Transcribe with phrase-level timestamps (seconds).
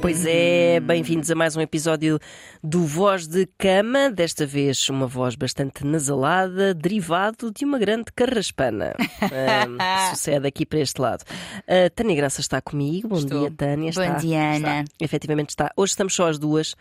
[0.00, 2.18] Pois é, bem-vindos a mais um episódio
[2.64, 8.94] do Voz de Cama, desta vez uma voz bastante nasalada, derivado de uma grande carraspana.
[9.30, 9.76] Um,
[10.10, 11.22] sucede aqui para este lado.
[11.68, 13.06] A Tânia Graça está comigo.
[13.08, 13.40] Bom Estou.
[13.40, 13.92] dia, Tânia.
[13.94, 14.56] Bom Está, dia, Ana.
[14.82, 14.84] está.
[14.98, 15.70] Efetivamente está.
[15.76, 16.74] Hoje estamos só as duas,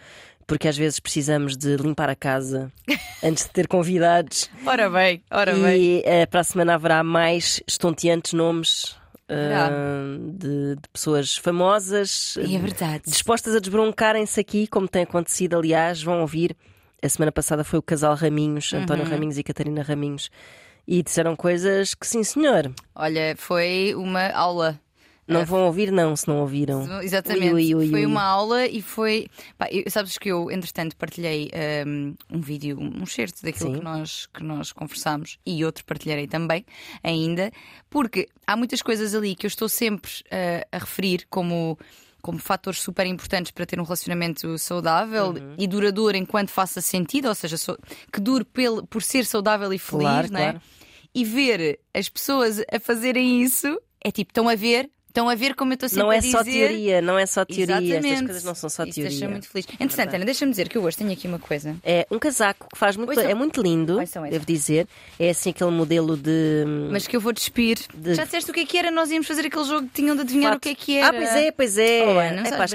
[0.48, 2.72] porque às vezes precisamos de limpar a casa
[3.24, 4.50] antes de ter convidados.
[4.66, 5.80] Ora bem, ora bem.
[5.80, 8.99] E eh, para a semana haverá mais estonteantes nomes.
[9.30, 9.70] Ah,
[10.34, 13.04] de, de pessoas famosas E é verdade.
[13.06, 16.56] dispostas a desbroncarem-se aqui, como tem acontecido, aliás, vão ouvir.
[17.02, 19.12] A semana passada foi o casal Raminhos, António Uhum.
[19.12, 20.30] Raminhos e Catarina Raminhos,
[20.88, 24.80] e disseram coisas que, sim, senhor, Olha, foi uma aula.
[25.30, 27.02] Não vão ouvir, não, se não ouviram.
[27.02, 27.54] Exatamente.
[27.54, 29.28] Ui, ui, ui, foi uma aula e foi.
[29.58, 31.50] Pá, eu- sabes que eu, entretanto, partilhei
[31.86, 33.78] um, um vídeo, um certo daquilo Sim.
[33.80, 36.66] que nós, que nós conversámos e outro partilharei também
[37.04, 37.52] ainda,
[37.90, 41.78] porque há muitas coisas ali que eu estou sempre uh, a referir como.
[42.22, 45.56] Como fatores super importantes para ter um relacionamento saudável Uhum.
[45.58, 47.56] e duradouro enquanto faça sentido, ou seja,
[48.12, 50.44] que dure pel- por ser saudável e feliz, Claro, não é?
[50.52, 50.62] claro.
[51.16, 55.54] E ver as pessoas a fazerem isso é tipo, estão a ver, estão a ver
[55.56, 56.32] como eu estou sempre Não a é dizer.
[56.32, 58.26] só teoria, não é só teoria, estas Exatamente.
[58.26, 59.10] coisas não são só Isso teoria.
[59.12, 59.68] deixa muito feliz.
[59.80, 61.76] Entretanto, Ana, deixa-me dizer que eu hoje tenho aqui uma coisa.
[61.84, 64.88] É um casaco que faz muito, é muito lindo, devo dizer.
[65.20, 66.64] É assim aquele modelo de.
[66.92, 67.78] Mas que eu vou despir.
[67.94, 68.92] De- Já disseste o que é que era?
[68.92, 71.08] Nós íamos fazer aquele jogo que tinham de adivinhar o que é que era.
[71.10, 72.04] Ah, pois é, pois é.
[72.08, 72.74] Oh, Ana, não é pá, sabes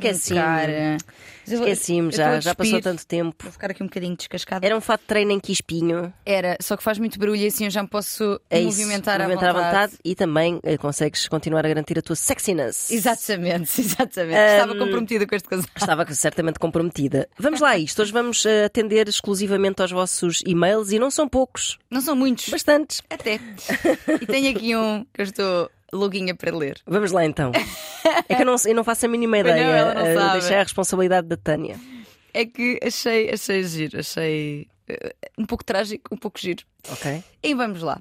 [1.47, 2.13] esqueci-me.
[2.13, 3.37] já, já passou tanto tempo.
[3.43, 4.65] Vou ficar aqui um bocadinho descascada.
[4.65, 6.13] Era um fato de treino em quispinho.
[6.25, 9.19] Era, só que faz muito barulho e assim eu já me posso É isso, movimentar,
[9.21, 9.95] movimentar à vontade.
[10.05, 12.91] e também eh, consegues continuar a garantir a tua sexiness.
[12.91, 14.39] Exatamente, exatamente.
[14.39, 15.67] Um, Estava comprometida com este casal.
[15.77, 17.29] Estava certamente comprometida.
[17.39, 18.01] Vamos lá a isto.
[18.03, 22.49] Hoje vamos eh, atender exclusivamente aos vossos e-mails e não são poucos, Não são muitos.
[22.49, 23.03] bastantes.
[23.11, 23.41] Até.
[24.21, 26.81] E tenho aqui um que eu estou louquinha para ler.
[26.87, 27.53] Vamos lá então.
[28.29, 29.63] É que eu não, eu não faço a mínima não, ideia.
[29.65, 30.33] ela não eh.
[30.35, 31.81] Deixei a responsabilidade da Tânia.
[32.35, 36.65] É que achei, achei giro, achei eh, um pouco trágico, um pouco giro.
[36.91, 37.25] Ok?
[37.43, 37.99] E vamos lá.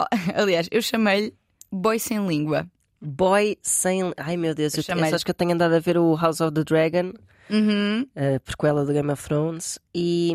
[0.00, 0.04] Oh,
[0.34, 1.34] Aliás, eu chamei-lhe
[1.72, 2.66] Boy Sem Língua.
[3.00, 4.12] Boy sem.
[4.16, 6.54] Ai meu Deus, Eu eu, sabes que eu tenho andado a ver o House of
[6.54, 7.12] the Dragon,
[7.50, 8.06] Uhum.
[8.16, 10.32] a prequela do Game of Thrones, e,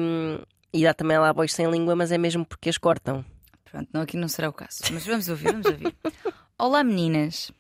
[0.72, 3.26] e dá também lá boys sem língua, mas é mesmo porque as cortam.
[3.72, 4.80] Pronto, não, aqui não será o caso.
[4.92, 5.96] Mas vamos ouvir, vamos ouvir.
[6.58, 7.52] Olá, meninas.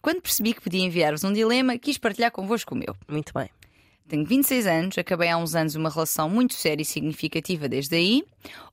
[0.00, 2.96] Quando percebi que podia enviar-vos um dilema, quis partilhar convosco o meu.
[3.08, 3.50] Muito bem.
[4.08, 8.24] Tenho 26 anos, acabei há uns anos uma relação muito séria e significativa desde aí.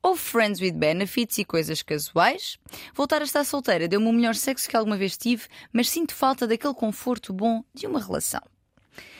[0.02, 2.58] Houve friends with benefits e coisas casuais.
[2.94, 6.48] Voltar a estar solteira deu-me o melhor sexo que alguma vez tive, mas sinto falta
[6.48, 8.42] daquele conforto bom de uma relação.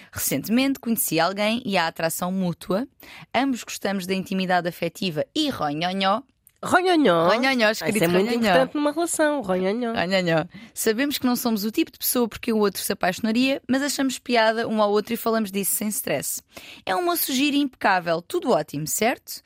[0.10, 2.88] Recentemente conheci alguém e há atração mútua.
[3.34, 6.22] Ambos gostamos da intimidade afetiva e ronhonhó.
[6.66, 7.28] Ronhonhó.
[7.28, 8.50] Ronhonhó, escrito Isso é muito ronhonhó.
[8.50, 9.42] importante numa relação.
[9.42, 9.94] Ronhonhó.
[9.94, 10.46] Ronhonhó.
[10.74, 14.18] Sabemos que não somos o tipo de pessoa porque o outro se apaixonaria, mas achamos
[14.20, 16.42] piada um ao outro e falamos disso sem stress.
[16.86, 19.42] É um moço giro impecável, tudo ótimo, certo?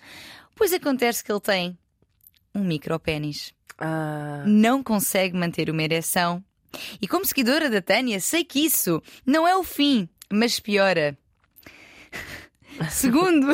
[0.56, 1.78] Pois acontece que ele tem
[2.56, 3.54] um micropénis.
[3.78, 6.44] Ah, Não consegue manter uma ereção.
[7.02, 11.18] E como seguidora da Tânia, sei que isso não é o fim, mas piora.
[12.90, 13.48] Segundo,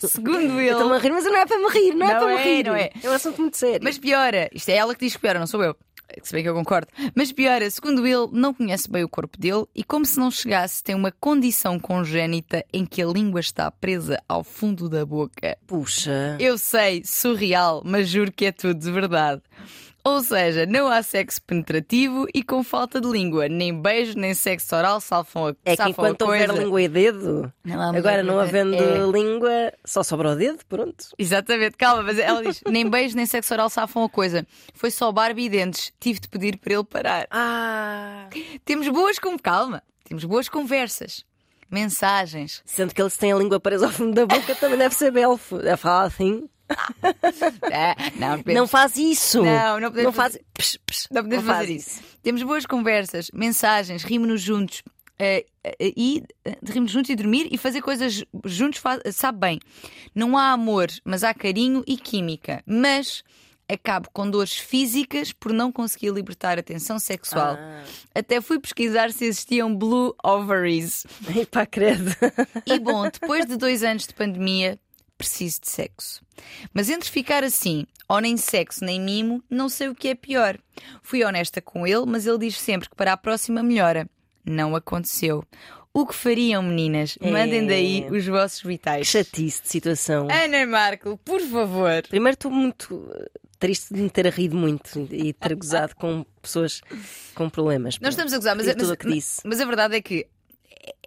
[0.00, 0.70] segundo ele.
[0.70, 2.44] Estou-me a rir, mas não é para me rir, não, é Não para me é,
[2.44, 2.64] rir.
[2.64, 2.90] não é.
[3.02, 3.80] É um assunto muito sério.
[3.82, 5.76] Mas piora, isto é ela que diz que piora, não sou eu.
[6.24, 6.88] Se bem que eu concordo.
[7.14, 10.82] Mas piora, segundo ele, não conhece bem o corpo dele e, como se não chegasse,
[10.82, 15.56] tem uma condição congénita em que a língua está presa ao fundo da boca.
[15.68, 16.36] Puxa.
[16.40, 19.40] Eu sei, surreal, mas juro que é tudo de verdade.
[20.02, 24.74] Ou seja, não há sexo penetrativo e com falta de língua, nem beijo, nem sexo
[24.74, 29.06] oral salvam a É que enquanto houver língua e dedo, Não agora não havendo É.
[29.12, 31.06] língua, só sobra o dedo, pronto.
[31.18, 34.46] Exatamente, calma, mas ela diz: nem beijo nem sexo oral safam a coisa.
[34.72, 35.92] Foi só Barbie e dentes.
[36.00, 37.26] Tive de pedir para ele parar.
[37.30, 38.28] Ah.
[38.64, 41.24] Temos boas com calma, temos boas conversas,
[41.70, 42.62] mensagens.
[42.64, 45.10] Sendo que ele se tem a língua presa ao fundo da boca, também deve ser
[45.10, 45.60] belfo.
[45.60, 46.48] É falar assim.
[47.72, 49.42] Ah, não, Não podemos- faz isso.
[49.42, 50.32] Não, não podemos Não faz.
[50.34, 52.00] fazer- Psh, psh, não podemos faz fazer isso.
[52.22, 54.82] Temos boas conversas, mensagens, rimos-nos juntos.
[55.18, 59.60] eh, eh, e eh, rimos juntos e dormir e fazer coisas juntos fa- sabe bem.
[60.14, 62.62] Não há amor, mas há carinho e química.
[62.66, 63.22] Mas
[63.68, 67.56] acabo com dores físicas por não conseguir libertar a tensão sexual.
[67.58, 67.84] Ah.
[68.14, 71.06] Até fui pesquisar se existiam blue ovaries.
[71.28, 72.10] Ai, pá, credo.
[72.66, 74.78] E bom, depois de dois anos de pandemia,
[75.20, 76.22] preciso de sexo.
[76.72, 80.58] Mas entre ficar assim, ou nem sexo nem mimo, não sei o que é pior.
[81.02, 84.08] Fui honesta com ele, mas ele diz sempre que para a próxima melhora.
[84.44, 85.44] Não aconteceu.
[85.92, 87.18] O que fariam, meninas?
[87.20, 89.06] Mandem daí os vossos Que vitais.
[89.06, 90.28] chatice de situação.
[90.30, 92.02] Ana Marco, por favor.
[92.08, 93.06] Primeiro, estou muito.
[93.58, 96.80] triste de me ter rido muito e ter gozado com pessoas
[97.34, 97.98] com problemas.
[98.00, 99.40] Nós estamos a gozar, mas, Retiro mas, que disse.
[99.44, 100.26] mas a verdade é que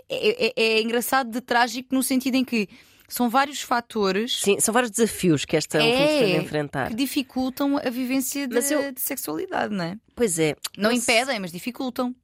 [0.08, 2.70] é, é- é engraçado de trágico no sentido em que
[3.14, 6.90] são vários fatores Sim, são vários desafios que esta É, tem de enfrentar.
[6.90, 9.98] que dificultam a vivência de, Mas eu- de sexualidade, não é?
[10.16, 10.56] Pois é.
[10.78, 12.16] Não se- impedem, mas dificultam.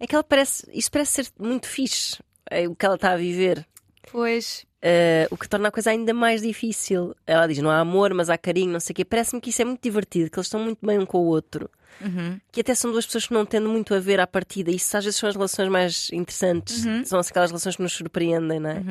[0.00, 0.66] É que ela parece.
[0.72, 2.18] Isto parece ser muito fixe.
[2.50, 3.66] É o que ela está a viver.
[4.10, 4.64] Pois.
[4.78, 7.14] Uh, o que torna a coisa ainda mais difícil.
[7.26, 9.04] Ela diz: não há amor, mas há carinho, não sei o quê.
[9.04, 11.68] Parece-me que isso é muito divertido, que eles estão muito bem um com o outro.
[12.00, 12.38] Uhum.
[12.52, 14.70] Que até são duas pessoas que não tendo muito a ver à partida.
[14.70, 16.84] Isso às vezes são as relações mais interessantes.
[17.06, 18.82] São aquelas relações que nos surpreendem, não é?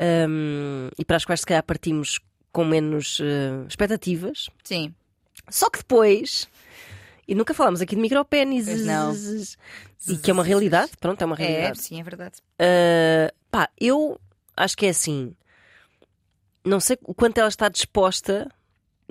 [0.00, 2.20] Um, e para as quais se calhar partimos
[2.52, 4.48] com menos uh, expectativas.
[4.64, 4.94] Sim.
[5.50, 6.48] Só que depois.
[7.26, 8.66] E nunca falámos aqui de micropénis.
[8.86, 9.12] Não.
[10.08, 10.92] E que é uma realidade.
[11.00, 11.82] Pronto, é uma É, realidade.
[11.82, 12.36] sim, é verdade.
[12.60, 14.18] Uh, pá, eu
[14.56, 15.34] acho que é assim.
[16.64, 18.50] Não sei o quanto ela está disposta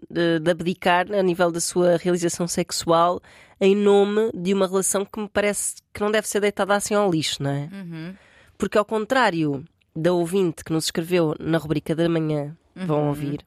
[0.10, 3.22] de, de abdicar a nível da sua realização sexual
[3.60, 7.10] em nome de uma relação que me parece que não deve ser deitada assim ao
[7.10, 7.70] lixo, não é?
[7.72, 8.16] Uhum.
[8.58, 9.64] Porque ao contrário
[10.00, 13.40] da ouvinte que nos escreveu na rubrica da manhã, vão ouvir,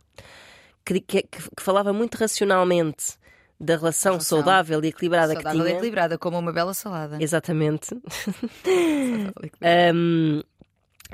[0.85, 3.19] que, que- que- falava muito racionalmente
[3.61, 4.39] da relação, Relação.
[4.39, 5.77] saudável e equilibrada Saudável que e tinha.
[5.77, 7.19] equilibrada, como uma bela salada.
[7.23, 7.89] Exatamente.
[8.65, 9.93] Saudável e.
[9.95, 10.43] Hum,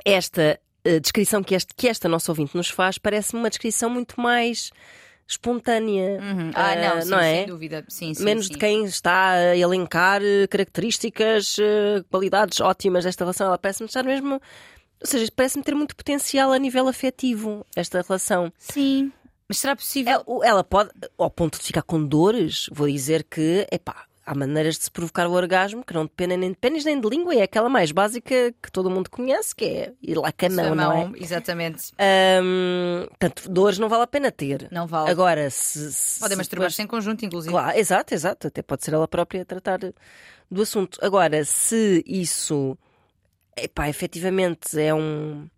[0.04, 4.20] esta eh, descrição que, este, que esta nossa ouvinte nos faz parece-me uma descrição muito
[4.20, 4.70] mais
[5.26, 6.20] espontânea.
[6.20, 6.50] Uhum.
[6.54, 7.34] Ah, eh, não, sim, não é?
[7.38, 7.84] sem dúvida.
[7.88, 13.48] Sim, sim, Menos de quem está a elencar eh, características, eh, qualidades ótimas desta relação.
[13.48, 14.40] Ela parece-me estar mesmo.
[15.00, 18.52] Ou seja, parece-me ter muito potencial a nível afetivo, esta relação.
[18.58, 19.12] Sim.
[19.48, 20.12] Mas será possível.
[20.12, 24.34] Ela, o- ela pode, ao ponto de ficar com dores, vou dizer que, epá, há
[24.34, 27.32] maneiras de se provocar o orgasmo que não dependem nem de pênis nem de língua,
[27.32, 30.62] é aquela mais básica que todo mundo conhece, que é ir lá com a Sua
[30.64, 31.12] mão, não é?
[31.22, 31.92] Exatamente.
[31.96, 34.66] Ahm, Portanto, dores não vale a pena ter.
[34.72, 35.10] Não vale.
[35.10, 35.92] Agora, se.
[35.92, 37.52] se Podem se masturbar-se em conjunto, inclusive.
[37.52, 38.48] Claro, exato, exato.
[38.48, 39.78] Até pode ser ela própria a tratar
[40.50, 40.98] do assunto.
[41.02, 42.76] Agora, se isso,
[43.56, 45.48] epá, efetivamente é um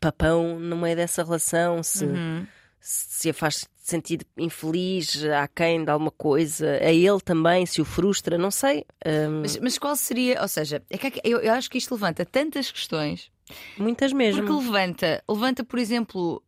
[0.00, 2.46] papão no meio dessa relação, se, Uhum.
[2.80, 7.84] se a faz sentir infeliz, a quem de alguma coisa, a ele também, se o
[7.84, 8.84] frustra, não sei.
[9.04, 10.40] Hum, Mas, mas qual seria.
[10.40, 13.30] Ou seja, é que eu, eu acho que isto levanta tantas questões.
[13.76, 14.42] muitas mesmo.
[14.46, 16.42] Porque levanta, levanta, por exemplo,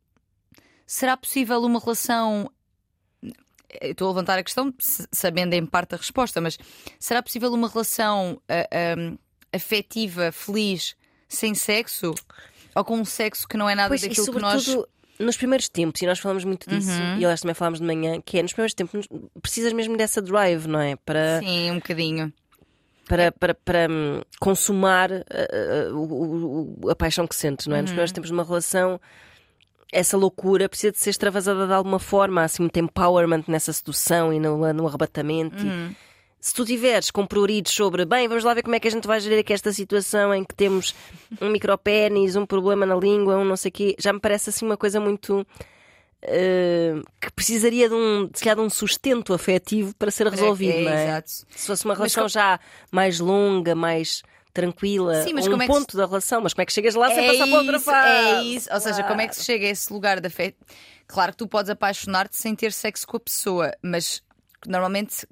[0.86, 2.50] será possível uma relação.
[3.82, 4.72] Estou a levantar a questão
[5.12, 6.56] sabendo em parte a resposta, mas
[6.98, 9.16] será possível uma relação ah,
[9.52, 10.94] afetiva, feliz,
[11.28, 12.14] sem sexo?
[12.74, 14.62] Ou com um sexo que não é nada Pois, daquilo que nós.
[14.62, 14.88] sobretudo
[15.18, 17.12] nos primeiros tempos, e nós falamos muito disso, Uhum.
[17.18, 19.08] e aliás também falámos de manhã, que é nos primeiros tempos
[19.40, 20.94] precisas mesmo dessa drive, não é?
[20.96, 22.30] Para, Sim, um bocadinho.
[23.08, 25.14] para, para, para hum, consumar uh,
[25.90, 27.80] uh, o- o- a paixão que sentes, não é?
[27.80, 29.00] Nos primeiros tempos de uma relação,
[29.90, 34.34] essa loucura precisa de ser extravasada de alguma forma, há assim muito empowerment nessa sedução
[34.34, 35.64] e no, no arrebatamento.
[35.64, 35.96] E
[36.46, 39.06] se tu tiveres com pruridos sobre, bem, vamos lá ver como é que a gente
[39.06, 40.94] vai gerir aqui esta situação em que temos
[41.40, 44.64] um micropénis, um problema na língua, um não sei o quê, já me parece assim
[44.64, 45.40] uma coisa muito.
[46.22, 50.90] uh, que precisaria de um, calhar, de um sustento afetivo para ser resolvido, É, não
[50.92, 51.04] é?
[51.08, 51.30] Exato.
[51.50, 52.60] Se fosse uma relação já
[52.92, 54.22] mais longa, mais
[54.52, 57.24] tranquila, Sim, mas um é ponto da relação, mas como é que chegas lá sem
[57.26, 58.08] É passar para outra isso, fase?
[58.08, 58.68] é isso.
[58.72, 60.54] Ou seja, como é que se chega a esse lugar da fé?
[61.06, 64.22] Claro que tu podes apaixonar-te sem ter sexo com a pessoa, mas
[64.66, 65.26] normalmente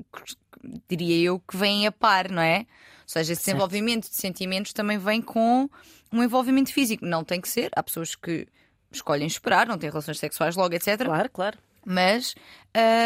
[0.89, 2.61] diria eu que vem a par, não é?
[2.61, 3.57] Ou seja, esse Certo.
[3.59, 5.69] desenvolvimento de sentimentos também vem com
[6.13, 7.05] um envolvimento físico.
[7.05, 7.71] Não tem que ser.
[7.77, 8.47] Há pessoas que
[8.91, 11.05] escolhem esperar, não têm relações sexuais logo, etc.
[11.05, 11.59] Claro, claro.
[11.85, 12.35] Mas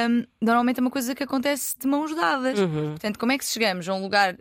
[0.09, 2.59] hum, normalmente é uma coisa que acontece de mãos dadas.
[2.59, 2.91] Uhum.
[2.91, 4.37] Portanto, como é que chegamos a um lugar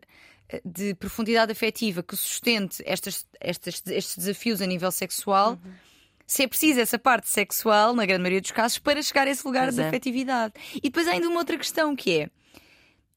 [0.49, 5.53] eh, de profundidade afetiva que sustente estas, estas- estes desafios a nível sexual?
[5.53, 5.71] Uhum.
[6.27, 9.47] Se é preciso essa parte sexual, na grande maioria dos casos, para chegar a esse
[9.47, 9.87] lugar Pois de é.
[9.87, 10.53] afetividade.
[10.75, 12.29] E depois há ainda uma outra questão que é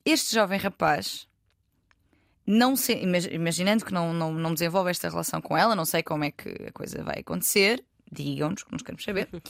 [0.05, 1.26] este jovem rapaz.
[2.47, 6.02] Não se, imag- imaginando que não, não, não desenvolve esta relação com ela, não sei
[6.02, 9.29] como é que a coisa vai acontecer, digam-nos, que nós queremos saber.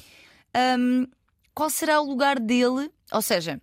[0.77, 1.07] Hum,
[1.55, 2.91] qual será o lugar dele?
[3.13, 3.61] Ou seja,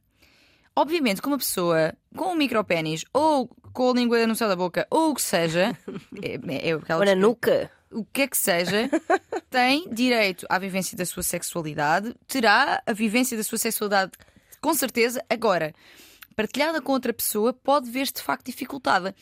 [0.74, 4.88] obviamente que uma pessoa com um micropénis ou com a língua no céu da boca
[4.90, 5.78] ou o que seja,
[6.24, 7.70] é, é aquela Ou na nuca.
[7.92, 8.90] O que é que seja,
[9.50, 14.12] tem direito à vivência da sua sexualidade, terá a vivência da sua sexualidade
[14.62, 15.24] com certeza.
[15.30, 15.74] Agora,
[16.36, 19.16] partilhada com outra pessoa, pode ver-se de facto dificultada.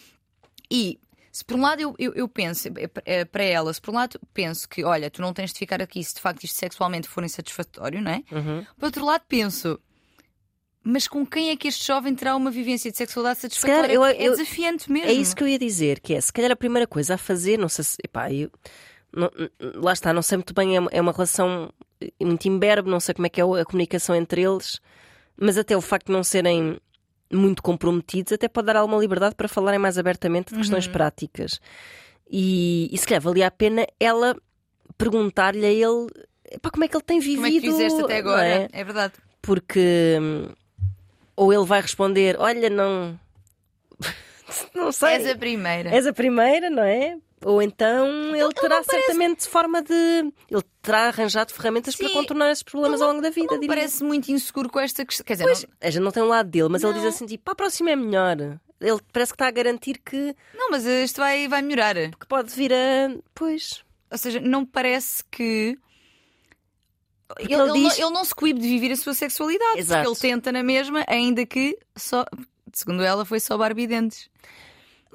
[0.71, 0.99] E
[1.31, 3.95] se por um lado eu, eu, eu penso é, é, para ela, se por um
[3.95, 7.07] lado penso que, olha, tu não tens de ficar aqui se de facto isto sexualmente
[7.07, 8.23] for insatisfatório, não é?
[8.31, 8.65] Uhum.
[8.77, 9.79] Por outro lado, penso.
[10.87, 13.91] Mas com quem é que este jovem terá uma vivência de sexualidade calhar satisfatória?
[13.91, 15.09] eu- é eu- desafiante mesmo.
[15.09, 17.57] É isso que eu ia dizer, que é, se calhar a primeira coisa a fazer,
[17.57, 18.51] não sei se, epá, eu,
[19.11, 19.31] não-
[19.81, 21.73] lá está, não sei muito bem, é uma, é relação
[22.21, 24.79] muito imberbe, não sei como é que é a comunicação entre eles,
[25.35, 26.79] mas até o facto de não serem
[27.33, 30.91] muito comprometidos até pode dar alguma liberdade para falarem mais abertamente de questões Uhum.
[30.93, 31.59] práticas.
[32.29, 34.35] E, e se calhar valia a pena ela
[34.97, 36.07] perguntar-lhe a ele
[36.51, 37.37] epá, como é que ele tem vivido.
[37.37, 38.45] Como é que fizeste até agora?
[38.47, 38.67] é?
[38.71, 39.13] É, verdade.
[39.41, 40.49] Porque hum,
[41.35, 43.19] ou ele vai responder: Olha, não.
[44.73, 45.09] não sei.
[45.15, 45.89] És a primeira.
[45.89, 47.17] És a primeira, não é?
[47.43, 49.93] Ou então ele terá certamente forma de.
[50.49, 52.13] Ele terá arranjado ferramentas para Sim.
[52.13, 53.47] contornar esses problemas ao longo da vida.
[53.51, 53.75] Não diria.
[53.75, 55.23] parece muito inseguro com esta questão.
[55.25, 56.99] Quer dizer, Pois, não, a gente não tem um lado dele, mas ele Não.
[57.01, 58.37] diz assim: tipo, para a próxima é melhor.
[58.81, 61.95] Ele parece que está a garantir que, não, mas isto vai, vai melhorar.
[61.95, 63.15] que pode vir a.
[63.33, 63.83] Pois.
[64.11, 65.77] Ou seja, não parece que.
[67.39, 69.79] Ele, ele diz- não, ele não se coíbe de viver a sua sexualidade.
[69.79, 70.03] Exato.
[70.09, 72.25] Porque ele tenta na mesma, ainda que só.
[72.73, 74.29] Segundo ela, foi só Barbie dentes.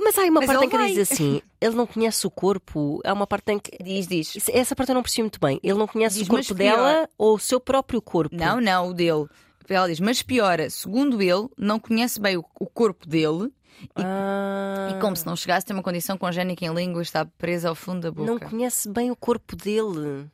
[0.03, 0.89] Mas há uma Mas parte em que vai.
[0.95, 3.01] diz assim: ele não conhece o corpo.
[3.05, 3.77] Há uma parte em que.
[3.83, 4.49] Diz, diz.
[4.49, 5.61] Essa parte eu não percebi muito bem.
[5.63, 8.35] Ele não conhece Diz, o corpo dela ou o seu próprio corpo.
[8.35, 9.27] Não, não, o dele.
[9.69, 13.53] Ela diz, mas piora, segundo ele, não conhece bem o, o corpo dele
[13.95, 17.75] Ah, e, como se não chegasse, tem uma condição congénica em língua, está presa ao
[17.77, 18.31] fundo da boca.
[18.33, 20.29] não conhece bem o corpo dele.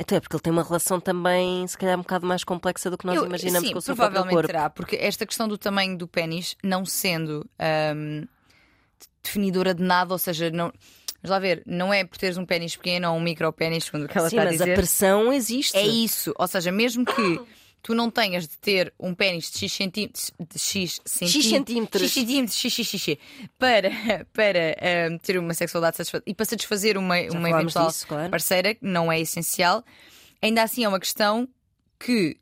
[0.00, 2.96] Então é porque ele tem uma relação também, se calhar, um bocado mais complexa do
[2.96, 4.46] que nós Eu- imaginamos sim, com o seu provavelmente corpo.
[4.46, 8.24] terá, porque esta questão do tamanho do pênis não sendo ahm,
[9.22, 10.72] definidora de nada, ou seja, não.
[11.20, 14.04] Vamos lá ver, não é por teres um pênis pequeno ou um micro pênis, segundo
[14.04, 14.74] o que ela Sim, está a mas a dizer.
[14.76, 15.76] pressão existe.
[15.76, 17.12] É isso, ou seja, mesmo que
[17.82, 22.02] tu não tenhas de ter um pênis de X centímetros, de X centímetros.
[22.02, 23.18] X centímetros, X, X, X, X,
[23.58, 23.90] para,
[24.32, 28.30] para ahm, ter uma sexualidade satisfatória e para satisfazer uma, uma eventual disso, claro.
[28.30, 29.84] parceira, que não é essencial,
[30.42, 31.48] ainda assim é uma questão
[31.98, 32.36] que,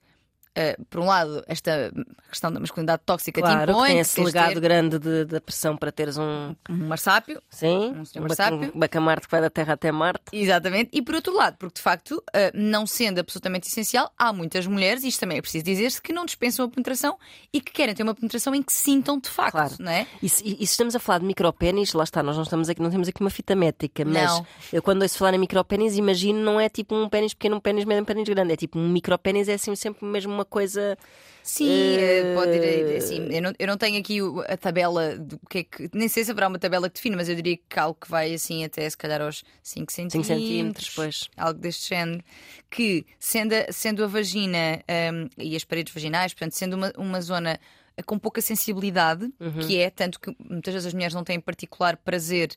[0.56, 1.92] ah, por um lado, esta
[2.30, 5.40] questão da masculinidade tóxica te Claro, impõe, que tem esse legado ter grande de- da
[5.40, 6.54] pressão para teres um.
[6.68, 8.58] um marsápio, Sim, Um senhor um Marsápio.
[8.60, 10.24] baca- bacamarte que vai da Terra até Marte.
[10.32, 14.66] Exatamente, e por outro lado, porque de facto, ah, não sendo absolutamente essencial, há muitas
[14.66, 17.18] mulheres, isto também é preciso dizer-se, que não dispensam a penetração
[17.52, 19.74] e que querem ter uma penetração em que sintam de facto, Claro.
[19.78, 20.06] não é?
[20.22, 22.80] E se, e se estamos a falar de micropénis, lá está, nós não, estamos aqui,
[22.80, 24.46] não temos aqui uma fita métrica, mas Não.
[24.72, 27.84] eu quando ouço falar em micropénis, imagino não é tipo um pênis pequeno, um pênis
[27.84, 30.96] médio, um pênis grande, é tipo um micropénis, é assim sempre mesmo uma coisa.
[31.42, 33.28] Sim, Eh, eh, pode ir assim.
[33.30, 35.88] Eu não, eu não tenho aqui a tabela do que é que.
[35.92, 38.34] Nem sei se haverá uma tabela que define, mas eu diria que algo que vai
[38.34, 40.26] assim até se calhar aos 5 5 centímetros.
[40.26, 41.28] centímetros, pois.
[41.36, 42.24] Algo deste género.
[42.68, 47.20] Que, sendo a, sendo a vagina hum, e as paredes vaginais, portanto, sendo uma, uma
[47.20, 47.60] zona
[48.04, 49.60] com pouca sensibilidade, Uhum.
[49.66, 52.50] que é, tanto que muitas vezes as mulheres não têm particular prazer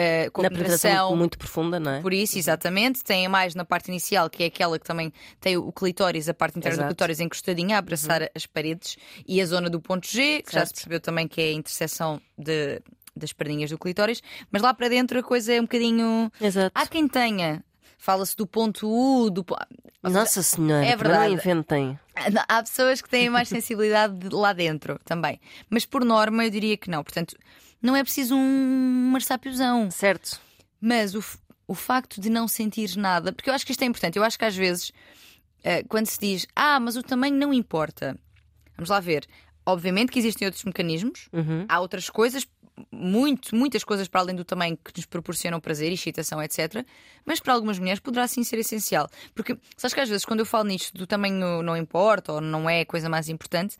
[0.00, 2.00] eh, com Na a penetração muito, muito profunda, não é?
[2.00, 5.72] Por isso, exatamente, tem mais na parte inicial, que é aquela que também tem o
[5.72, 6.88] clitóris, a parte interna Exato.
[6.88, 10.60] do clitóris encostadinha a abraçar as paredes e a zona do ponto G, que já
[10.60, 10.74] se Certo.
[10.74, 12.80] percebeu também que é a interseção de,
[13.16, 16.30] das perninhas do clitóris, mas lá para dentro a coisa é um bocadinho.
[16.40, 16.70] Exato.
[16.74, 17.64] Há quem tenha.
[18.00, 19.44] Fala-se do ponto U, do.
[20.04, 21.34] Nossa Senhora, é também não verdade.
[21.34, 21.98] inventem.
[22.48, 25.40] Há pessoas que têm mais sensibilidade de lá dentro também.
[25.68, 27.02] Mas por norma eu diria que não.
[27.02, 27.36] Portanto,
[27.82, 29.90] não é preciso um marsápiozão.
[29.90, 30.40] Certo.
[30.80, 31.24] Mas o,
[31.66, 34.38] o facto de não sentir nada, porque eu acho que isto é importante, eu acho
[34.38, 34.92] que às vezes,
[35.64, 38.16] eh, quando se diz, ah, mas o tamanho não importa,
[38.76, 39.26] vamos lá ver.
[39.66, 41.66] Obviamente que existem outros mecanismos, Uhum.
[41.68, 42.46] há outras coisas,
[42.92, 46.86] muito, muitas coisas para além do tamanho que nos proporcionam prazer, excitação, etc.
[47.26, 49.08] Mas para algumas mulheres poderá sim ser essencial.
[49.34, 52.70] Porque, sabes que às vezes, quando eu falo nisto do tamanho não importa ou não
[52.70, 53.76] é a coisa mais importante,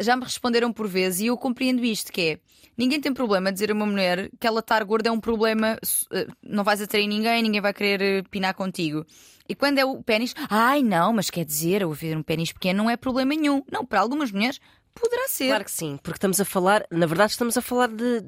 [0.00, 2.38] já me responderam por vezes e eu compreendo isto: que é
[2.76, 5.78] ninguém tem problema de dizer a uma mulher que ela estar gorda é um problema,
[6.12, 9.04] eh, não vais atrair ninguém, ninguém vai querer eh, pinar contigo.
[9.48, 12.84] E quando é o pênis, ai não, mas quer dizer, eu ver um pênis pequeno
[12.84, 13.62] não é problema nenhum.
[13.70, 14.58] Não, para algumas mulheres
[14.94, 15.48] poderá ser.
[15.48, 18.22] Claro que sim, porque estamos a falar, na verdade, estamos a falar de,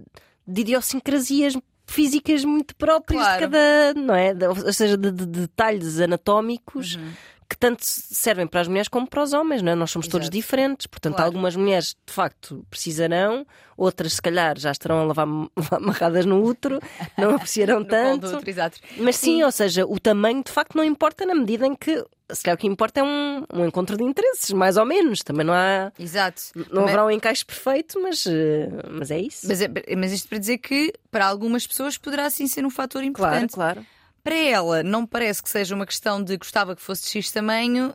[0.46, 1.56] de idiosincrasias
[1.86, 3.36] físicas muito próprias Claro.
[3.36, 4.34] de cada, não é?
[4.48, 7.12] Ou seja, de, de- de detalhes anatómicos Uhum.
[7.48, 9.74] Que tanto servem para as mulheres como para os homens, não é?
[9.74, 10.36] Nós somos todos Exato.
[10.36, 11.28] diferentes, portanto, Claro.
[11.30, 13.46] algumas mulheres de facto precisarão,
[13.76, 15.26] outras se calhar já estarão a levar
[15.70, 16.80] amarradas no útero,
[17.18, 18.26] não apreciarão tanto.
[18.26, 18.50] outro.
[18.98, 22.42] Mas sim, ou seja, o tamanho de facto não importa na medida em que, se
[22.42, 25.20] calhar o que importa é um, um encontro de interesses, mais ou menos.
[25.20, 25.92] Também não há.
[25.98, 26.42] Exato.
[26.72, 29.46] Não haverá um encaixe perfeito, mas, eh, mas é isso.
[29.46, 33.02] Mas, é- mas isto para dizer que para algumas pessoas poderá sim ser um fator
[33.12, 33.52] claro, importante.
[33.54, 33.86] claro.
[34.24, 37.94] Para ela, não parece que seja uma questão de gostava que fosse de X tamanho,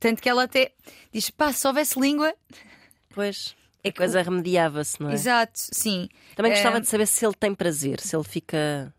[0.00, 0.72] tanto que ela até
[1.12, 2.32] diz: pá, se houvesse língua.
[3.10, 3.54] Pois.
[3.82, 5.14] É A que- coisa remediava-se, não é?
[5.14, 6.08] Exato, sim.
[6.34, 8.94] Também gostava Eh, de saber se ele tem prazer, se ele fica.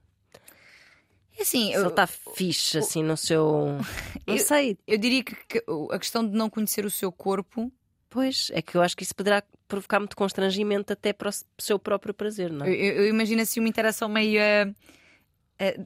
[1.38, 3.77] É assim, Se ele está fixe assim no seu.
[4.27, 4.77] Não Eu- sei.
[4.88, 7.72] eu diria que, que a questão de não conhecer o seu corpo,
[8.10, 11.77] Pois, é que eu acho que isso poderá provocar muito constrangimento até para o seu
[11.77, 12.75] próprio prazer, não eu, é?
[12.77, 14.72] eu- eu imagino assim uma interação meio eh,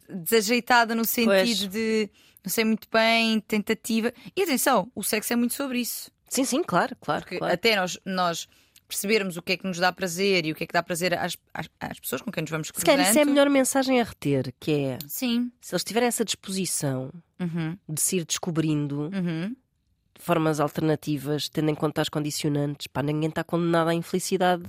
[0.10, 1.68] desajeitada no sentido Pois.
[1.70, 2.10] de
[2.44, 4.14] não sei muito bem, tentativa.
[4.36, 6.10] E atenção, o sexo é muito sobre isso.
[6.30, 7.22] Sim, sim, claro, claro.
[7.24, 7.54] Porque claro.
[7.54, 8.48] até nós, nós
[8.88, 11.14] percebermos o que é que nos dá prazer e o que é que dá prazer
[11.14, 13.10] às, às, às pessoas com quem nos vamos Se calhar cruzando.
[13.10, 15.52] isso é a melhor mensagem a reter, que é Sim.
[15.62, 19.56] se eles tiverem essa disposição Uhum, de se ir descobrindo uhum.
[20.16, 24.64] formas alternativas, tendo em conta as condicionantes, pá, ninguém está condenado à infelicidade,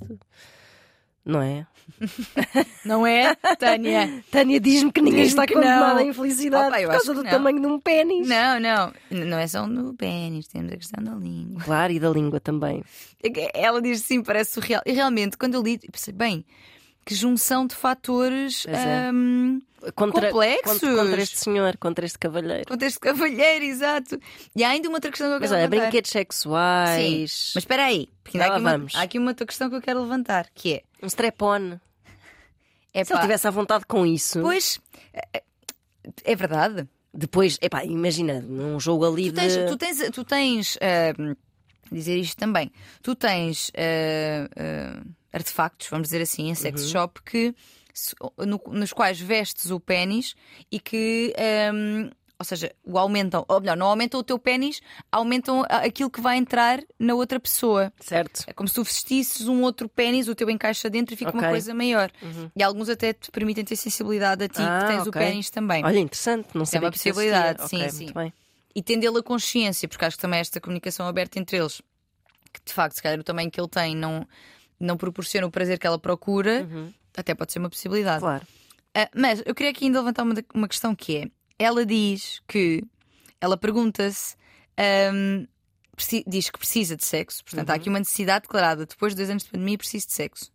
[1.25, 1.67] não é?
[2.85, 4.23] Não é, Tânia?
[4.31, 7.67] Tânia diz-me que ninguém Diz-me está condenado à infelicidade Opa, por causa do tamanho de
[7.67, 8.27] um pênis.
[8.27, 8.93] Não, não.
[9.09, 11.61] Não é só no pênis, temos a questão da língua.
[11.63, 12.83] Claro, e da língua também.
[13.53, 14.81] Ela diz sim, parece surreal.
[14.85, 16.45] E realmente, quando eu li, pensei, bem,
[17.05, 19.11] que junção de fatores é.
[19.11, 19.61] hum,
[19.95, 20.79] Contra, Complexos.
[20.79, 22.65] Contra, contra este senhor, contra este cavalheiro.
[22.67, 24.19] contra este cavalheiro, exato.
[24.55, 25.81] E há ainda uma outra questão que eu Mas quero olha, levantar.
[25.85, 28.95] brinquedos sexuais, Sim, mas espera aí, porque ainda há aqui, lá uma, vamos.
[28.95, 31.79] há aqui uma outra questão que eu quero levantar, que é, um strap-on.
[32.93, 34.79] é Se ele tivesse à vontade com isso, pois
[36.23, 36.87] é, verdade.
[37.11, 39.65] depois, epá, imagina, num jogo ali Tu tens, de.
[39.65, 41.35] tu tens, tu tens ah,
[41.91, 42.71] dizer isto também.
[43.01, 45.03] Tu tens ah, ah,
[45.33, 47.53] artefactos, vamos dizer assim, em sex shop que
[48.37, 50.33] no- nos quais vestes o pênis
[50.71, 52.09] e que ahm,
[52.39, 56.37] ou seja, o aumentam, ou melhor, não aumentam o teu pênis, aumentam aquilo que vai
[56.37, 57.93] entrar na outra pessoa.
[57.99, 58.43] Certo.
[58.47, 61.37] É como se tu vestisses um outro pênis, o teu encaixa dentro e fica uma
[61.41, 61.49] Ok.
[61.49, 62.09] coisa maior.
[62.55, 65.09] E alguns até te permitem ter sensibilidade a ti, Ah, que tens ok.
[65.09, 65.85] o pênis também.
[65.85, 67.13] Olha, interessante, não uma que isso existia.
[67.13, 68.13] possibilidade, sim, muito sim.
[68.13, 68.33] bem.
[68.73, 71.79] e tendê-lo a consciência, porque acho que também esta comunicação aberta entre eles,
[72.53, 74.25] que de facto, se calhar o tamanho que ele tem não,
[74.81, 76.67] não proporciona o prazer que ela procura,
[77.15, 78.19] até pode ser uma possibilidade.
[78.21, 78.45] Claro.
[78.93, 82.83] Ah, mas eu queria aqui ainda levantar uma, uma questão que é: ela diz que
[83.39, 84.35] ela pergunta-se.
[85.95, 88.85] preci- diz que precisa de sexo, portanto há aqui uma necessidade declarada.
[88.85, 90.51] Depois de dois anos de pandemia, preciso de sexo.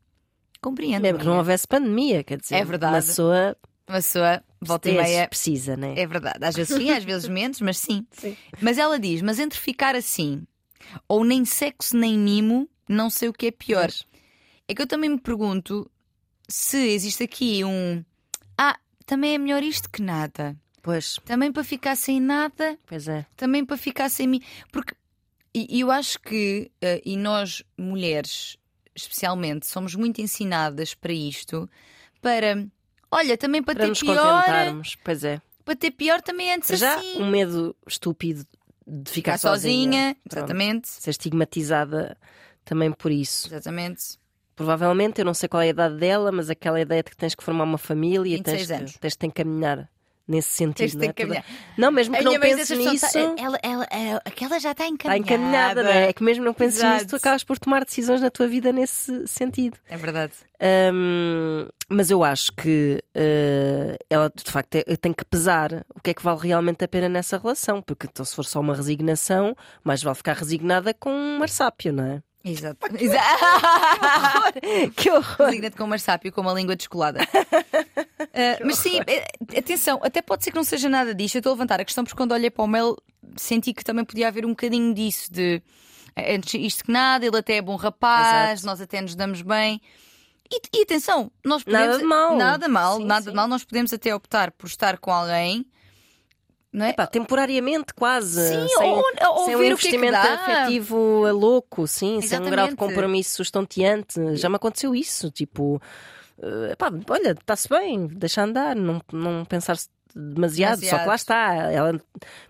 [0.60, 1.02] Compreendo.
[1.02, 2.94] Mesmo que não houvesse pandemia, quer dizer, É verdade.
[2.94, 3.56] uma pessoa
[3.88, 5.94] Uma pessoa volta e é, meia precisa, né?
[5.96, 6.44] É verdade.
[6.44, 8.06] Às vezes sim, às vezes menos, mas sim.
[8.12, 8.36] Sim.
[8.60, 10.44] Mas ela diz: mas entre ficar assim
[11.08, 13.90] ou nem sexo nem mimo, não sei o que é pior.
[14.68, 15.90] É que eu também me pergunto
[16.48, 18.04] se existe aqui um.
[18.58, 20.56] Ah, também é melhor isto que nada.
[20.82, 23.26] Pois, Também para ficar sem nada, pois é.
[23.36, 24.40] também para ficar sem mim.
[24.70, 24.94] Porque
[25.52, 28.56] e, eu acho que, eh, e nós mulheres
[28.94, 31.68] especialmente, somos muito ensinadas para isto,
[32.20, 32.66] para.
[33.10, 34.16] Olha, também para, Para ter nos pior.
[34.16, 35.40] contentarmos, pois é.
[35.64, 37.20] Para ter pior também antes Já assim.
[37.22, 38.46] um medo estúpido
[38.86, 40.36] de ficar, Ficar sozinha, Pronto.
[40.38, 40.88] exatamente.
[40.88, 42.16] Ser estigmatizada
[42.64, 43.48] também por isso.
[43.48, 44.18] Exatamente.
[44.56, 47.34] Provavelmente, eu não sei qual é a idade dela, mas aquela ideia de que tens
[47.34, 48.92] que formar uma família, 26 tens, anos.
[48.92, 49.88] que- tens de encaminhar
[50.26, 50.98] nesse sentido.
[50.98, 51.44] Não, é?
[51.78, 54.88] não, mesmo que A não penses nisso, tá- ela, ela, ela- aquela já está está
[54.88, 55.18] encaminhada.
[55.34, 56.08] encaminhada, não é?
[56.08, 56.94] É que mesmo não penses Exato.
[56.94, 59.76] nisso, tu acabas por tomar decisões na tua vida nesse sentido.
[59.88, 60.32] É verdade.
[60.92, 66.10] Hum, mas eu acho que eh, ela de facto é- tem que pesar o que
[66.10, 69.54] é que vale realmente a pena nessa relação, porque então se for só uma resignação,
[69.84, 72.22] mais vale ficar resignada com um marsápio, não é?
[72.46, 72.86] Exato.
[72.98, 74.60] Exato.
[74.96, 75.46] que horror!
[75.46, 77.20] Resigna-te com marsápio, com uma língua descolada.
[78.38, 79.26] Ah, mas sim, eh,
[79.58, 81.36] atenção, até pode ser que não seja nada disto.
[81.36, 82.94] Eu estou a levantar a questão porque quando olhei para o mail
[83.34, 85.62] senti que também podia haver um bocadinho disso de
[86.14, 88.66] eh, antes isto que nada, ele até é bom rapaz, Exato.
[88.66, 89.80] nós até nos damos bem.
[90.52, 91.98] E, e atenção, nós Nada podemos.
[91.98, 92.36] de mal.
[92.36, 93.36] Nada mal, Sim, nada sim.
[93.36, 93.48] mal.
[93.48, 95.64] Nós podemos até optar por estar com alguém.
[96.72, 96.90] Não é?
[96.90, 98.40] Epá, temporariamente, quase.
[98.48, 102.20] Sim, sem, ou- ou sem um ver o que é que investimento afetivo louco, sim,
[102.20, 102.76] sem um grau de Exatamente.
[102.76, 104.20] compromisso estonteante.
[104.36, 105.80] Já me aconteceu isso, tipo,
[106.42, 111.16] eh, epá, olha, está-se bem, deixa andar, não, não pensar-se demasiado, só que lá Demasiado.
[111.16, 111.54] está.
[111.72, 112.00] Ela,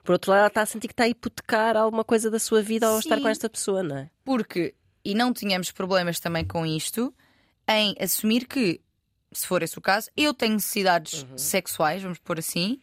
[0.03, 2.63] por outro lado, ela está a sentir que está a hipotecar alguma coisa da sua
[2.63, 3.23] vida ao estar Sim.
[3.23, 4.11] com esta pessoa, não é?
[4.25, 4.75] Porque,
[5.05, 7.15] e não tínhamos problemas também com isto,
[7.69, 8.81] em assumir que,
[9.33, 11.39] se for esse o caso, eu tenho necessidades Uhum.
[11.39, 12.81] sexuais, vamos pôr assim,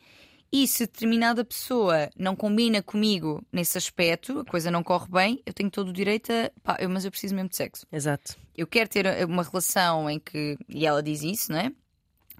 [0.53, 5.51] e se determinada pessoa não combina comigo nesse aspecto, a coisa não corre bem, eu
[5.51, 6.51] tenho todo o direito a.
[6.61, 7.87] Pá, eu- mas eu preciso mesmo de sexo.
[7.91, 8.35] Exato.
[8.55, 10.55] Eu quero ter uma relação em que.
[10.69, 11.71] E ela diz isso, não é?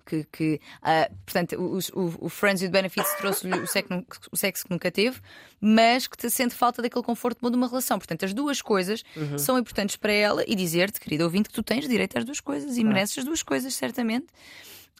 [0.06, 4.66] Que, que ah, portanto, o, o- o Friends with Benefits trouxe-lhe o sexo, o sexo
[4.66, 5.20] que nunca teve,
[5.62, 7.98] mas que te sente falta daquele conforto bom de uma relação.
[7.98, 9.02] Portanto, as duas coisas
[9.40, 12.78] são importantes para ela e dizer-te, querido ouvinte, que tu tens direito às duas coisas
[12.78, 14.28] e mereces as duas coisas, certamente.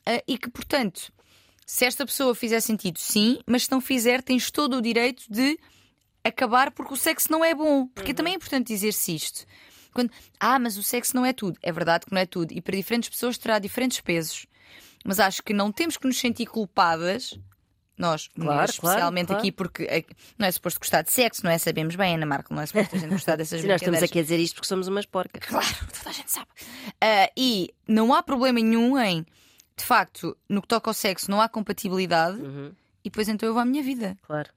[0.06, 1.12] Ah, e que, portanto,
[1.66, 5.58] se esta pessoa fizer sentido, sim, mas se não fizer, tens todo o direito de
[6.24, 7.88] acabar porque o sexo não é bom.
[7.88, 9.46] Porque também é importante dizer-se isto.
[9.94, 11.58] Quando, ah, mas o sexo não é tudo.
[11.62, 12.52] É verdade que não é tudo.
[12.52, 14.48] E para diferentes pessoas terá diferentes pesos.
[15.06, 17.38] Mas acho que não temos que nos sentir culpadas.
[17.96, 19.40] Nós, Claro, mulheres, claro, especialmente claro.
[19.40, 21.60] aqui, porque não é suposto gostar de sexo, não é?
[21.60, 24.18] Sabemos bem, Ana Marco, não é suposto a gente gostar dessas Se nós estamos aqui
[24.18, 25.46] a dizer isto porque somos umas porcas.
[25.46, 26.48] Claro, toda a gente sabe.
[27.00, 29.24] Ah, e não há problema nenhum em,
[29.78, 32.72] de facto, no que toca ao sexo, não há compatibilidade Uhum,
[33.04, 34.18] e depois então eu vou à minha vida.
[34.22, 34.50] claro.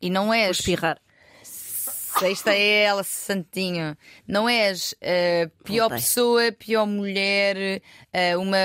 [0.00, 0.50] E não Vou é.
[0.50, 1.00] espirrar.
[2.22, 3.96] Esta é ela, santinho.
[4.26, 5.98] Não és a pior Voltei.
[5.98, 8.56] pessoa, pior mulher, eh, uma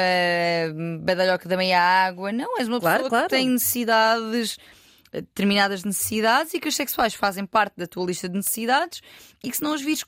[1.02, 2.32] badalhoca da meia água.
[2.32, 3.26] Não, és uma Claro, pessoa claro.
[3.30, 4.58] que tem necessidades,
[5.12, 9.02] eh, determinadas necessidades e que as sexuais fazem parte da tua lista de necessidades
[9.44, 10.06] e que se não as vires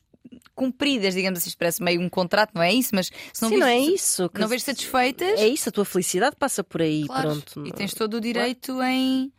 [0.55, 2.89] cumpridas, digamos assim, parece meio um contrato, não é isso?
[2.93, 4.29] Mas se não Sim, não é isso.
[4.29, 7.67] que- não vês satisfeitas, É isso, a tua felicidade passa por aí, claro, pronto.
[7.67, 9.31] e tens todo o direito em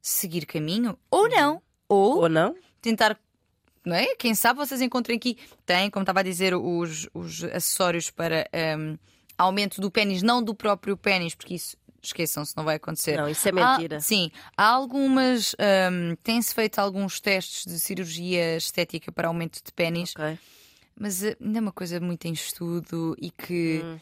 [0.00, 1.62] seguir caminho ou não.
[1.88, 2.54] Ou Ou não?
[2.82, 3.18] tentar.
[3.84, 4.14] Não é?
[4.16, 5.38] Quem sabe vocês encontrem aqui.
[5.64, 8.46] Tem, como estava a dizer, os, os acessórios para
[8.78, 8.98] hum,
[9.38, 13.16] aumento do pênis, não do próprio pênis, porque isso, esqueçam-se, não vai acontecer.
[13.16, 13.96] Não, isso é mentira.
[13.96, 15.54] Há- sim, há algumas.
[15.92, 20.38] hum, Tem-se feito alguns testes de cirurgia estética para aumento de pênis, Ok.
[20.98, 23.80] mas eh, ainda é uma coisa muito em estudo e que.
[23.84, 23.98] hum,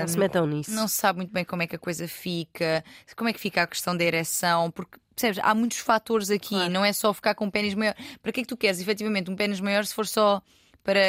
[0.00, 0.70] Não se metam nisso.
[0.70, 2.84] não se sabe muito bem como é que a coisa fica,
[3.16, 6.70] como é que fica a questão da ereção, porque percebes, há muitos fatores aqui, Claro.
[6.72, 7.94] não é só ficar com um pênis maior.
[8.22, 10.42] Para que é que tu queres efetivamente um pênis maior se for só
[10.84, 11.00] para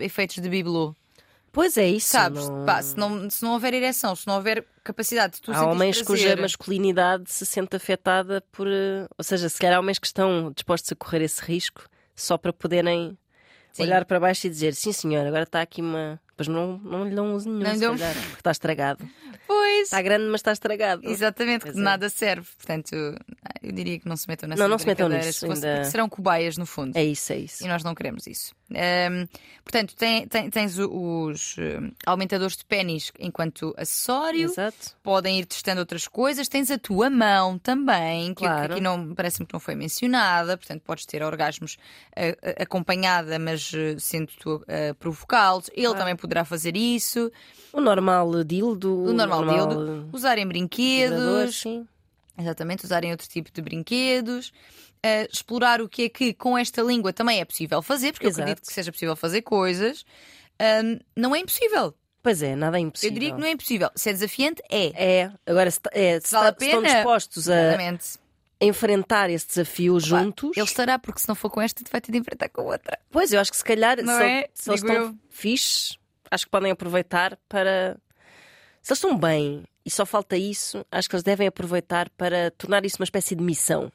[0.00, 0.94] efeitos de bibelô?
[1.56, 2.08] Pois é isso.
[2.10, 2.46] Sabes?
[2.46, 5.64] não- Pá, se, não, se não houver ereção, se não houver capacidade de tu Há
[5.64, 8.66] homens prazer, cuja masculinidade se sente afetada por.
[8.68, 12.36] eh, Ou seja, se calhar há homens que estão dispostos a correr esse risco só
[12.36, 13.16] para poderem
[13.72, 13.84] Sim.
[13.84, 16.20] olhar para baixo e dizer: sim, senhor, agora está aqui uma.
[16.36, 19.08] Depois não, não lhe dão uso nenhum, Não dão- calhar, porque está estragado.
[19.46, 21.08] Pois, Está grande, mas está estragado.
[21.08, 21.84] exatamente, que Pois de é.
[21.84, 22.46] nada serve.
[22.58, 22.92] Portanto,
[23.62, 26.58] eu diria que não se metam nessa Não, não se metam nisso, ainda- serão cobaias
[26.58, 26.96] no fundo.
[26.96, 27.64] É isso, é isso.
[27.64, 28.52] E nós não queremos isso.
[28.72, 29.26] Ahm,
[29.64, 34.46] portanto, tem- tem- tens os hum, aumentadores de pênis enquanto acessório.
[34.50, 34.96] Exato.
[35.04, 36.48] Podem ir testando outras coisas.
[36.48, 38.72] Tens a tua mão também, que, Claro.
[38.74, 40.56] aqui não parece-me que não foi mencionada.
[40.56, 41.76] Portanto, podes ter orgasmos
[42.16, 45.70] ah, acompanhada, mas sendo tu a provocá-los.
[45.72, 47.30] Ele também poderá fazer isso.
[47.72, 49.04] O normal dildo.
[49.04, 50.08] O normal, dildo.
[50.12, 51.60] Usarem brinquedos.
[51.60, 51.86] sim.
[52.38, 54.48] Exatamente, usarem outro tipo de brinquedos.
[55.04, 58.30] Uh, explorar o que é que com esta língua também é possível fazer, porque eu
[58.30, 58.42] Exato.
[58.42, 60.04] acredito que seja possível fazer coisas.
[60.60, 61.94] Um, não é impossível.
[62.22, 63.14] Pois é, nada é Eu impossível.
[63.14, 63.88] diria que não é impossível.
[63.94, 65.20] Se é desafiante, é.
[65.20, 68.04] É, agora se, é, se Vale a está- se estão dispostos a Exatamente.
[68.60, 70.56] enfrentar esse desafio juntos.
[70.56, 72.98] Ele estará, porque se não for com esta, vai ter de enfrentar com outra.
[73.10, 74.50] Pois, eu acho que se calhar, Não se, é?
[74.52, 75.14] se eles estão eu.
[75.30, 75.98] fixes,
[76.30, 77.96] acho que podem aproveitar para.
[78.82, 82.84] Se eles estão bem e só falta isso, acho que eles devem aproveitar para tornar
[82.84, 83.90] isso uma espécie de missão.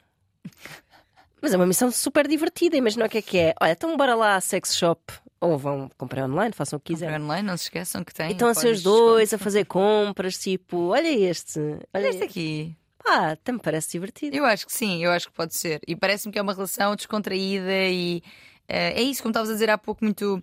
[1.40, 3.54] Mas é uma missão super divertida, imagina o que é que é.
[3.60, 5.12] Olha, então bora lá à sex shop.
[5.40, 7.24] Ou vão comprar online, façam o que Comprar quiserem.
[7.24, 8.30] online, não se esqueçam que tem.
[8.30, 11.58] Então assim os dois a fazer compras, tipo, olha este,
[11.92, 12.76] olha este aqui.
[13.02, 14.36] Pá, também parece divertido.
[14.36, 15.80] Eu acho que sim, eu acho que pode ser.
[15.88, 18.22] E parece-me que é uma relação descontraída e
[18.68, 20.40] eh, é isso, como estavas a dizer há pouco, muito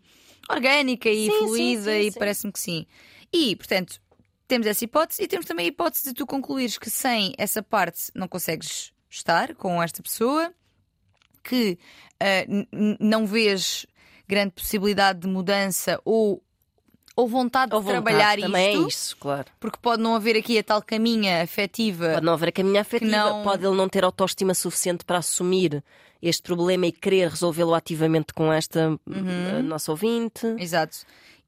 [0.50, 2.20] orgânica e Sim, fluida sim, e sim.
[2.20, 2.86] parece-me que sim.
[3.32, 4.02] E, portanto,
[4.48, 8.12] temos essa hipótese e temos também a hipótese de tu concluires que sem essa parte
[8.16, 10.54] não consegues estar com esta pessoa,
[11.44, 11.78] que
[12.48, 13.86] n- não vês
[14.28, 16.44] grande possibilidade de mudança ou,
[17.20, 19.46] ou vontade Ou de vontade, trabalhar também isto, é isso, claro.
[19.60, 22.14] porque pode não haver aqui a tal caminha afetiva.
[22.14, 25.84] Pode não haver a caminha afetiva, não- pode ele não ter autoestima suficiente para assumir
[26.22, 29.30] este problema e querer resolvê-lo ativamente com esta Uhum.
[29.58, 30.46] eh, nossa ouvinte.
[30.58, 30.98] Exato.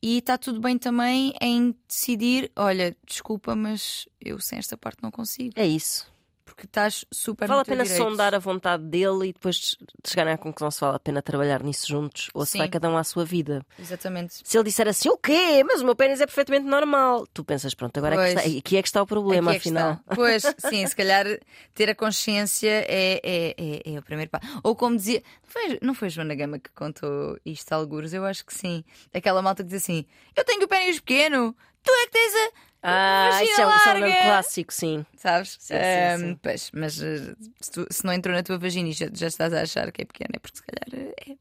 [0.01, 5.11] E está tudo bem também em decidir: olha, desculpa, mas eu sem esta parte não
[5.11, 5.53] consigo.
[5.55, 6.11] É isso.
[6.51, 8.03] Porque estás super Vale a pena direito.
[8.03, 11.87] sondar a vontade dele e depois chegarem à conclusão se vale a pena trabalhar nisso
[11.87, 12.57] juntos ou se Sim.
[12.57, 13.65] vai cada um à sua vida.
[13.79, 14.41] Exatamente.
[14.43, 15.63] Se ele disser assim, o quê?
[15.65, 17.25] Mas o meu pênis é perfeitamente normal.
[17.33, 18.45] Tu pensas, pronto, agora é que Pois.
[18.45, 19.93] está, aqui é que está o problema, é afinal.
[19.93, 20.03] está.
[20.15, 21.25] Pois, sim, se calhar
[21.73, 24.45] ter a consciência é, é, é, é o primeiro passo.
[24.61, 28.13] Ou como dizia, não foi, não foi Joana Gama que contou isto a algures?
[28.13, 28.83] Eu acho que sim.
[29.13, 32.70] Aquela malta que diz assim: Eu tenho o pênis pequeno, tu é que tens a.
[32.83, 35.05] Ah, isso é, um- isso é um grande clássico, sim.
[35.15, 35.57] Sabes?
[35.59, 36.39] Sim, sim, sim.
[36.41, 39.53] Pois, mas eh, se, tu- se não entrou na tua vagina e já, já estás
[39.53, 41.35] a achar que é pequena, é porque se calhar é.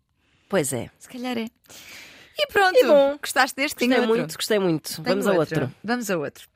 [0.49, 0.91] Pois é.
[0.99, 1.47] Se calhar é.
[2.39, 3.19] E pronto, E bom.
[3.21, 3.77] gostaste deste?
[3.77, 4.19] Tenho Gostei outro.
[4.19, 4.89] muito, gostei muito.
[5.03, 5.75] Tenho Vamos a outro.
[5.83, 6.49] Vamos a outro.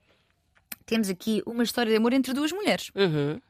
[0.87, 2.91] Temos aqui uma história de amor entre duas mulheres.
[2.95, 3.41] Uhum.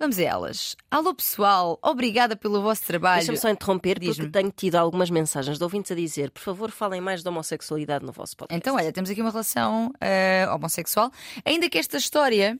[0.00, 0.76] Vamos a elas.
[0.90, 3.18] Alô pessoal, obrigada pelo vosso trabalho.
[3.18, 7.02] Deixa-me só interromper porque tenho tido algumas mensagens de ouvintes a dizer por favor falem
[7.02, 8.56] mais da homossexualidade no vosso podcast.
[8.58, 11.10] Então, olha, temos aqui uma relação eh, homossexual.
[11.44, 12.58] Ainda que esta história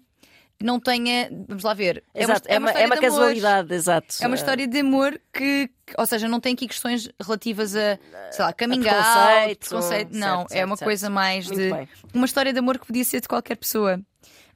[0.63, 1.31] não tenha.
[1.49, 2.05] Vamos lá ver.
[2.15, 3.19] Exato, é uma, é história uma de amor.
[3.19, 4.17] casualidade, exato.
[4.21, 7.99] É uma história de amor que, ou seja, não tem aqui questões relativas a,
[8.33, 10.13] sei lá, coming preconceito, out, preconceito.
[10.13, 11.89] Não, certo, é uma certo, coisa mais Muito de bem.
[12.13, 13.99] uma história de amor que podia ser de qualquer pessoa,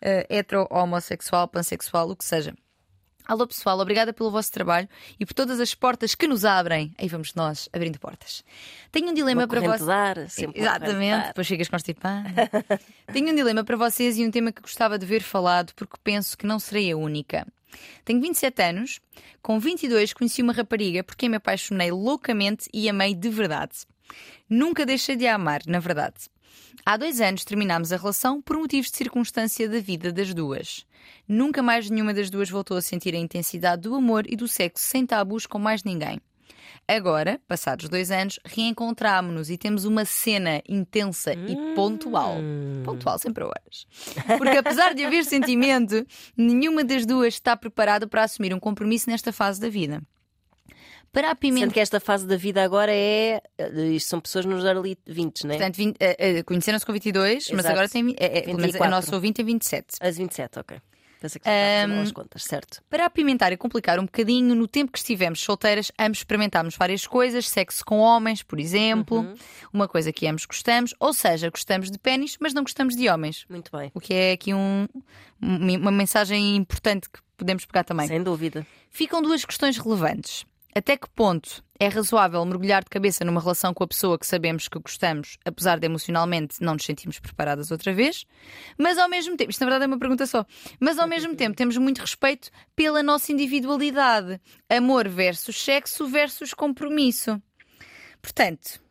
[0.03, 2.55] eh, hetero, homossexual, pansexual, o que seja.
[3.27, 4.87] Alô pessoal, obrigada pelo vosso trabalho
[5.19, 6.95] e por todas as portas que nos abrem.
[6.99, 8.45] Aí vamos nós abrindo portas.
[8.93, 9.85] Tenho um dilema Uma para vocês.
[9.85, 12.29] de ar, sempre Exatamente, depois chegas constipada.
[13.11, 16.37] Tenho um dilema para vocês e um tema que gostava de ver falado porque penso
[16.37, 17.47] que não serei a única.
[18.05, 19.01] Tenho 27 anos,
[19.41, 23.87] com 22 conheci uma rapariga por quem me apaixonei loucamente e amei de verdade.
[24.51, 26.29] Nunca deixei de a amar, na verdade.
[26.85, 30.85] Há dois anos terminámos a relação por motivos de circunstância da vida das duas.
[31.27, 34.85] Nunca mais nenhuma das duas voltou a sentir a intensidade do amor e do sexo
[34.87, 36.21] sem tabus com mais ninguém.
[36.87, 42.37] Agora, passados dois anos, reencontrámonos e temos uma cena intensa e pontual.
[42.85, 43.87] Pontual sempre a horas.
[44.37, 49.33] Porque apesar de haver sentimento, nenhuma das duas está preparada para assumir um compromisso nesta
[49.33, 50.03] fase da vida.
[51.15, 51.73] Para Sendo apimentar.
[51.73, 53.41] que esta fase da vida agora é.
[53.57, 55.55] eh, Isto são pessoas nos early 20, né?
[55.55, 57.69] Portanto, vinte- eh, eh, conheceram-se com 22, mas Exato.
[57.73, 58.15] agora tem.
[58.19, 58.91] eh, mas a 24.
[58.91, 59.87] nossa ouvinte tem 27.
[60.01, 60.77] As 27, ok.
[61.21, 62.83] Pensei que a mal as contas, certo.
[62.91, 67.49] Para apimentar e complicar um bocadinho, no tempo que estivemos solteiras, ambos experimentámos várias coisas,
[67.49, 69.35] sexo com homens, por exemplo, Uhum.
[69.73, 73.47] uma coisa que ambos gostamos, ou seja, gostamos de pênis, mas não gostamos de homens.
[73.49, 73.91] Muito bem.
[73.95, 74.87] O que é aqui um-
[75.43, 78.07] um- uma mensagem importante que podemos pegar também.
[78.07, 78.67] Sem dúvida.
[78.91, 80.45] Ficam duas questões relevantes.
[80.77, 84.67] Até que ponto é razoável mergulhar de cabeça numa relação com a pessoa que sabemos
[84.67, 88.25] que gostamos, apesar de emocionalmente não nos sentirmos preparadas outra vez?
[88.77, 90.45] Mas ao mesmo tempo, isto na verdade é uma pergunta só,
[90.81, 94.41] mas ao mesmo tempo temos muito respeito pela nossa individualidade.
[94.69, 97.41] Amor versus sexo versus compromisso.
[98.21, 98.83] Portanto,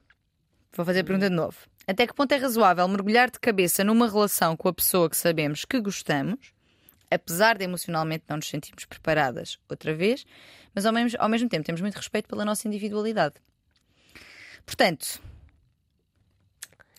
[0.77, 1.57] vou fazer a pergunta de novo.
[1.85, 5.65] Até que ponto é razoável mergulhar de cabeça numa relação com a pessoa que sabemos
[5.65, 6.52] que gostamos?
[7.13, 10.25] Apesar de emocionalmente não nos sentirmos preparadas outra vez,
[10.73, 13.35] mas ao mesmo, ao mesmo tempo temos muito respeito pela nossa individualidade.
[14.65, 15.21] Portanto,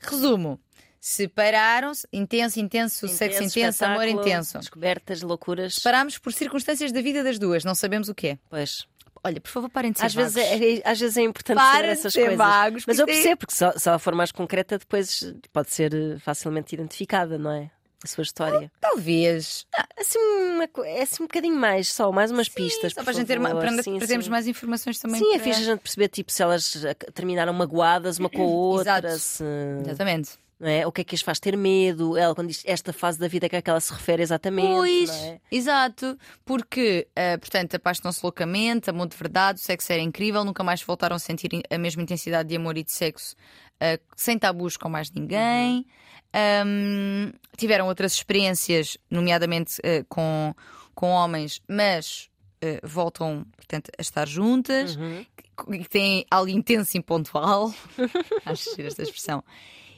[0.02, 0.60] resumo:
[1.00, 4.58] separaram-se, intenso, intenso, sexo intenso, amor intenso.
[4.58, 5.74] Descobertas, loucuras.
[5.76, 8.38] Separámos por circunstâncias da vida das duas, não sabemos o que é.
[8.48, 8.86] Pois.
[9.26, 10.50] Olha, por favor, parem de ser Às vezes, vagos.
[10.50, 12.36] é, é- às vezes é importante Parem saber essas coisas.
[12.36, 16.18] vagos, Mas eu percebo, porque se, se ela for mais concreta, depois pode ser eh,
[16.18, 17.70] facilmente identificada, não é?
[18.04, 18.70] A sua história.
[18.80, 19.66] Talvez.
[19.98, 22.92] Assim, uma, é assim um bocadinho mais, só mais umas pistas.
[22.92, 23.62] Só para, a gente ter, ma- favor.
[23.64, 24.30] para, Sim, termos sim.
[24.30, 25.18] mais informações também.
[25.18, 28.44] Sim, é para- fixe a gente perceber tipo, se elas terminaram magoadas uma com a
[28.46, 29.42] outra, se,
[29.80, 30.32] Exatamente.
[30.60, 30.86] não é?
[30.86, 32.14] o que é que as faz ter medo.
[32.16, 34.68] Ela, quando diz esta fase da vida, a que é que ela se refere exatamente?
[34.68, 35.40] Pois, é?
[35.50, 36.18] exato.
[36.44, 41.16] Porque, ah, portanto, apaixonam-se loucamente, amor de verdade, o sexo era incrível, nunca mais voltaram
[41.16, 43.34] a sentir a mesma intensidade de amor e de sexo
[43.80, 45.86] ah, sem tabus com mais ninguém.
[46.34, 50.52] Ahm, tiveram outras experiências, nomeadamente ah, com,
[50.94, 52.28] com homens, mas
[52.60, 54.96] ah, voltam, portanto, a estar juntas.
[54.96, 55.24] Uhum.
[55.36, 57.72] que- que têm algo intenso e pontual.
[58.44, 59.44] Acho esta expressão.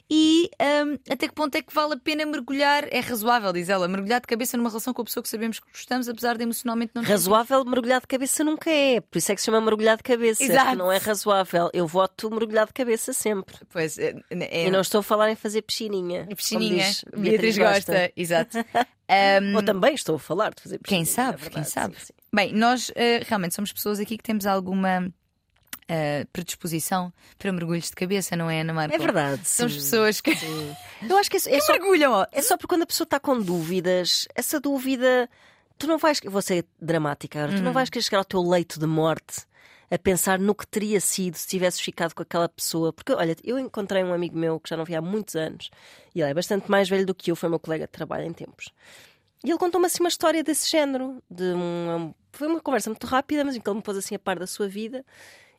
[0.09, 0.49] E
[0.85, 2.87] hum, até que ponto é que vale a pena mergulhar?
[2.91, 5.69] É razoável, diz ela, mergulhar de cabeça numa relação com a pessoa que sabemos que
[5.69, 9.41] gostamos, apesar de emocionalmente não Razoável mergulhar de cabeça nunca é, por isso é que
[9.41, 10.41] se chama mergulhar de cabeça.
[10.43, 10.77] Exato.
[10.77, 11.69] Não é razoável.
[11.73, 13.55] Eu voto mergulhar de cabeça sempre.
[13.69, 16.25] Pois, é, é, E não estou a falar em fazer piscininha.
[16.35, 16.85] piscininha.
[16.85, 18.11] diz Beatriz gosta.
[18.15, 18.57] Exato.
[19.09, 21.05] Hum, Ou também estou a falar de fazer piscininha.
[21.05, 21.95] Quem sabe, é verdade, quem sabe.
[21.97, 22.13] sim, sim.
[22.33, 25.09] Bem, nós eh, realmente somos pessoas aqui que temos alguma
[25.87, 28.85] eh, predisposição para mergulhos de cabeça, não é, Ana?
[28.85, 29.47] É verdade.
[29.47, 29.79] Somos sim.
[29.79, 30.31] pessoas que,
[31.09, 32.11] Eu acho que é, é só mergulham.
[32.11, 32.25] ó.
[32.31, 35.29] É só porque quando a pessoa está com dúvidas, essa dúvida,
[35.77, 36.19] tu não vais.
[36.25, 37.65] Vou ser dramática agora, tu Hum.
[37.65, 39.45] não vais querer chegar ao teu leito de morte
[39.89, 42.91] a pensar no que teria sido se tivesses ficado com aquela pessoa.
[42.91, 45.69] Porque, olha, eu encontrei um amigo meu que já não via há muitos anos
[46.13, 48.33] e ele é bastante mais velho do que eu, foi meu colega de trabalho em
[48.33, 48.69] tempos.
[49.45, 51.23] E ele contou-me assim uma história desse género.
[51.31, 51.53] De
[52.33, 54.45] foi uma conversa muito rápida, mas em que ele me pôs assim a par da
[54.45, 55.05] sua vida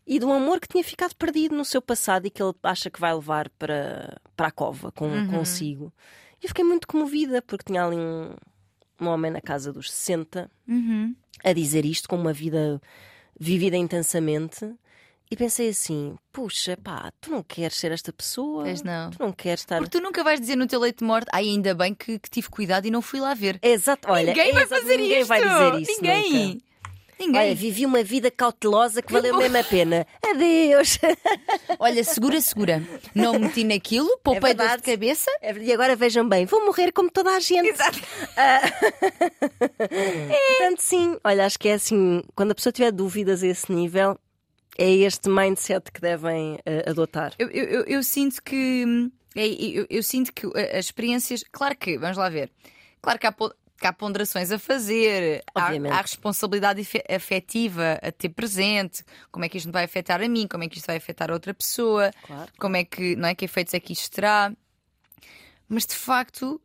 [0.08, 2.88] e de um amor que tinha ficado perdido no seu passado e que ele acha
[2.90, 5.92] que vai levar para, para a cova com, consigo.
[6.40, 8.30] E eu fiquei muito comovida porque tinha ali um,
[9.00, 11.14] um homem na casa dos 60 Uhum.
[11.44, 12.80] a dizer isto com uma vida
[13.38, 14.74] vivida intensamente.
[15.30, 18.64] E pensei assim: puxa, pá, tu não queres ser esta pessoa?
[18.64, 19.10] Pois não.
[19.10, 19.76] Tu não queres estar.
[19.76, 22.30] Porque tu nunca vais dizer no teu leito de morte, ai, ainda bem que, que
[22.30, 23.58] tive cuidado e não fui lá ver.
[23.62, 25.28] Exato, olha, ninguém vai exato, fazer ninguém isto.
[25.28, 25.92] vai dizer isso.
[26.00, 26.54] Ninguém.
[26.54, 26.67] nunca.
[27.18, 27.40] Ninguém.
[27.40, 30.06] Olha, vivi uma vida cautelosa que valeu mesmo a pena.
[30.22, 30.98] Adeus!
[31.78, 32.82] Olha, segura, segura.
[33.14, 35.30] Não me meti naquilo, poupei dor de cabeça.
[35.60, 37.68] E agora vejam bem, vou morrer como toda a gente.
[37.70, 37.98] Exato.
[39.58, 44.18] Portanto, sim, olha, acho que é assim, quando a pessoa tiver dúvidas a esse nível,
[44.76, 47.32] é este mindset que devem eh, adotar.
[47.38, 48.84] Eu, eu, eu- sinto que.
[48.86, 51.42] hum, é, Eu, eu sinto que uh, as experiências.
[51.50, 52.50] Claro que, vamos lá ver.
[53.02, 53.34] Claro que há,
[53.78, 59.48] que há ponderações a fazer, há, há responsabilidade afe- afetiva a ter presente, como é
[59.48, 61.54] que isto me vai afetar a mim, como é que isto vai afetar a outra
[61.54, 62.50] pessoa, Claro.
[62.58, 64.52] como é que, não é, que efeitos é que isto terá.
[65.68, 66.60] Mas de facto,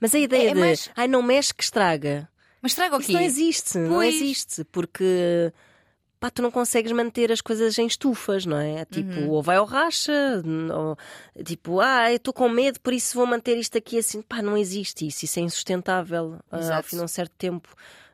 [0.00, 2.28] Mas a ideia É de mais- ai, não mexe que estraga,
[2.60, 3.12] mas traga o isso quê?
[3.12, 4.14] não existe, não Pois.
[4.14, 5.52] existe, porque
[6.20, 8.84] pá, tu não consegues manter as coisas em estufas, não é?
[8.84, 9.30] Tipo, Uhum.
[9.30, 10.12] ou vai ao racha,
[10.76, 10.96] ou
[11.42, 14.20] tipo, ah, eu estou com medo, por isso vou manter isto aqui assim.
[14.22, 16.88] Pá, não existe isso, isso é insustentável ah, ao Exato.
[16.88, 17.68] fim de um certo tempo.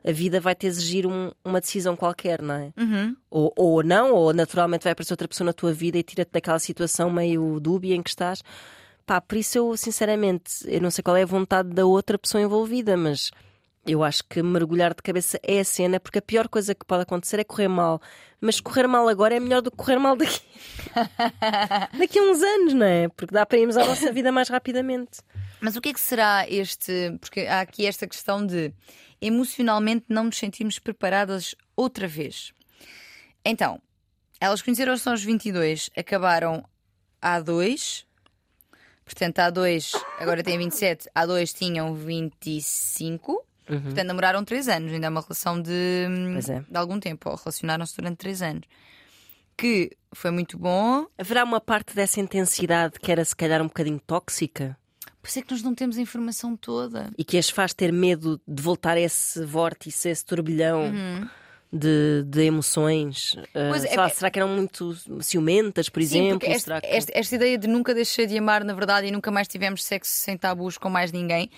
[0.05, 2.71] a vida vai te exigir um- uma decisão qualquer, não é?
[2.77, 3.13] Uhum.
[3.29, 6.59] Ou, ou não, ou naturalmente vai aparecer outra pessoa na tua vida e tira-te daquela
[6.59, 8.41] situação meio dúbia em que estás.
[9.05, 12.41] Pá, por isso eu, sinceramente, eu não sei qual é a vontade da outra pessoa
[12.41, 13.31] envolvida, mas
[13.87, 17.03] eu acho que mergulhar de cabeça é a cena, porque a pior coisa que pode
[17.03, 18.01] acontecer é correr mal.
[18.41, 20.41] Mas correr mal agora é melhor do que correr mal daqui,
[21.97, 23.07] daqui a uns anos, não é?
[23.07, 25.21] Porque dá para irmos à nossa vida mais rapidamente.
[25.61, 27.17] Mas o que é que será este.
[27.21, 28.73] Porque há aqui esta questão de
[29.21, 32.53] emocionalmente não nos sentirmos preparadas outra vez.
[33.43, 33.81] Então,
[34.39, 36.63] elas conheceram-se aos 22, acabaram
[37.21, 38.05] há dois.
[39.05, 43.46] Portanto, há dois, agora têm 27, há dois tinham 25.
[43.67, 46.05] Portanto, namoraram 3 anos, ainda é uma relação de,
[46.49, 46.59] é.
[46.59, 48.63] de algum tempo, ou relacionaram-se durante 3 anos.
[49.57, 53.99] Que foi muito bom, Haverá uma parte dessa intensidade que era se calhar um bocadinho
[53.99, 54.77] tóxica
[55.27, 57.11] por isso é que nós não temos a informação toda.
[57.17, 60.89] e que as faz ter medo de voltar a esse vórtice, a esse turbilhão
[61.71, 63.35] de, de emoções.
[63.53, 66.47] Ah, Pois é, lá, é- será que eram muito ciumentas, por Sim, exemplo?
[66.49, 69.47] esta, que- esta- esta ideia de nunca deixei de amar, na verdade, e nunca mais
[69.47, 71.49] tivemos sexo sem tabus com mais ninguém.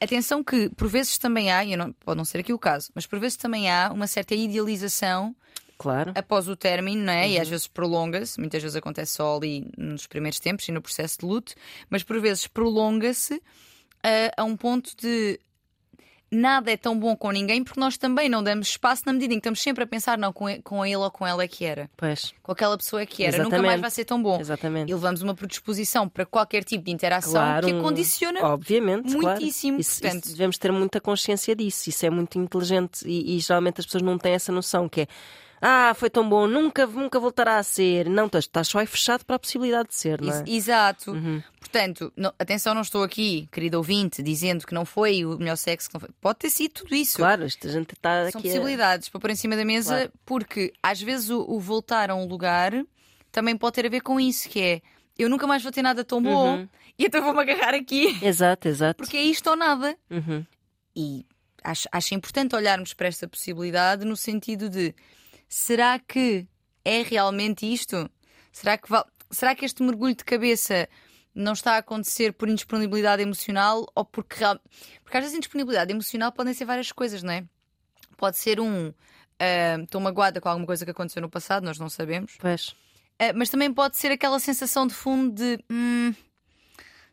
[0.00, 3.06] Atenção que, por vezes também há, e não, pode não ser aqui o caso, mas
[3.06, 5.34] por vezes também há uma certa idealização
[5.76, 6.12] Claro.
[6.14, 7.28] após o término, não é?
[7.28, 7.42] E Uhum.
[7.42, 11.26] às vezes prolonga-se, muitas vezes acontece só ali nos primeiros tempos e no processo de
[11.26, 11.54] luto,
[11.90, 13.40] mas por vezes prolonga-se
[14.02, 15.38] ah, a um ponto de
[16.30, 19.36] nada é tão bom com ninguém porque nós também não damos espaço na medida em
[19.36, 21.64] que estamos sempre a pensar, não, com ele, com ele ou com ela é que
[21.64, 21.88] era.
[21.96, 23.80] Pois, Com aquela pessoa é que era, nunca mais Exatamente.
[23.80, 24.38] vai ser tão bom.
[24.40, 24.90] exatamente.
[24.90, 28.40] E levamos uma predisposição para qualquer tipo de interação Claro, que a um- condiciona.
[28.44, 29.38] Obviamente, claro.
[29.40, 30.24] muitíssimo, Isso- portanto.
[30.24, 31.88] isso devemos ter muita consciência disso.
[31.88, 35.06] Isso é muito inteligente e, e geralmente as pessoas não têm essa noção que é
[35.60, 38.08] ah, foi tão bom, nunca, nunca voltará a ser.
[38.08, 40.38] Não, estás, estás só aí fechado para a possibilidade de ser, não é?
[40.40, 41.12] Ex- Exato.
[41.12, 41.42] Uhum.
[41.58, 45.88] Portanto, não- atenção, não estou aqui, querido ouvinte, dizendo que não foi o melhor sexo.
[46.20, 47.16] Pode ter sido tudo isso.
[47.18, 48.48] Claro, esta gente está São aqui.
[48.48, 50.12] a- possibilidades para pôr em cima da mesa, Claro.
[50.24, 52.72] porque às vezes o, o voltar a um lugar
[53.32, 54.82] também pode ter a ver com isso, que é
[55.18, 56.68] eu nunca mais vou ter nada tão bom Uhum.
[56.96, 58.96] e então vou-me agarrar aqui, Exato, exato.
[58.96, 59.96] porque é isto ou nada.
[60.08, 60.46] Uhum.
[60.96, 61.26] E
[61.64, 64.94] acho, acho importante olharmos para esta possibilidade no sentido de
[65.48, 66.46] será que
[66.84, 68.10] é realmente isto?
[68.52, 68.88] Será que,
[69.30, 70.88] será que este mergulho de cabeça
[71.34, 74.58] não está a acontecer por indisponibilidade emocional ou porque real...
[75.02, 77.44] Porque às vezes indisponibilidade emocional podem ser várias coisas, não é?
[78.16, 78.92] Pode ser um
[79.38, 82.36] ah, estou magoada com alguma coisa que aconteceu no passado, nós não sabemos.
[82.38, 82.74] Pois.
[83.18, 86.14] Ah, mas também pode ser aquela sensação de fundo de hum,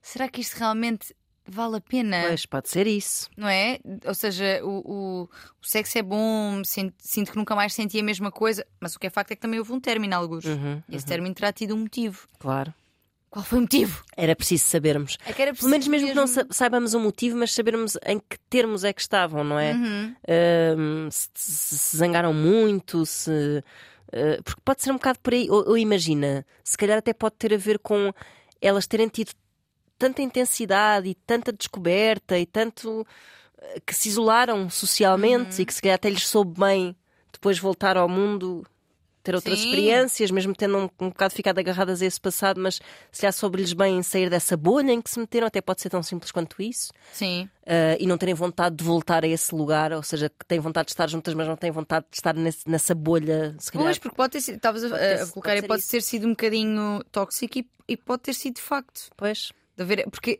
[0.01, 1.15] será que isto realmente
[1.47, 2.23] vale a pena?
[2.27, 3.29] Pois, pode ser isso.
[3.37, 3.79] não é?
[4.05, 5.23] Ou seja, o, o,
[5.61, 8.99] o sexo é bom, sinto, sinto que nunca mais senti a mesma coisa, mas o
[8.99, 10.45] que é facto é que também houve um término, alguns.
[10.45, 12.27] Uhum, esse término terá tido um motivo.
[12.39, 12.73] Claro.
[13.29, 14.01] Qual foi o motivo?
[14.15, 15.17] Era preciso sabermos.
[15.25, 18.17] É era Pelo menos preciso mesmo que não sa- saibamos o motivo, mas sabermos em
[18.17, 19.73] que termos é que estavam, não é?
[19.73, 20.15] Uhum.
[20.25, 23.61] Ahm, se, se- zangaram muito, se.
[24.13, 25.49] ah, porque pode ser um bocado por aí.
[25.49, 28.13] Ou, ou imagina, se calhar até pode ter a ver com
[28.61, 29.31] elas terem tido
[30.07, 33.05] tanta intensidade e tanta descoberta e tanto
[33.61, 35.61] ah, que se isolaram socialmente Uhum.
[35.61, 36.95] e que se calhar até lhes soube bem
[37.31, 38.65] depois voltar ao mundo.
[39.23, 39.65] Ter outras Sim.
[39.65, 42.75] experiências, mesmo tendo um, um bocado ficado agarradas a esse passado, mas
[43.11, 46.03] se já soube-lhes bem sair dessa bolha em que se meteram, até pode ser tão
[46.03, 46.93] simples quanto isso.
[47.11, 47.49] Sim.
[47.63, 50.85] Uh, e não terem vontade de voltar a esse lugar, ou seja, que têm vontade
[50.85, 53.87] de estar juntas, mas não têm vontade de estar nesse- nessa bolha, se calhar.
[53.87, 56.27] Pois, porque pode ter sido, estavas a, ter- a colocar, pode ser pode ter sido
[56.27, 59.09] um bocadinho tóxico e, e pode ter sido de facto.
[59.17, 59.51] Pois.
[59.77, 60.39] De haver, porque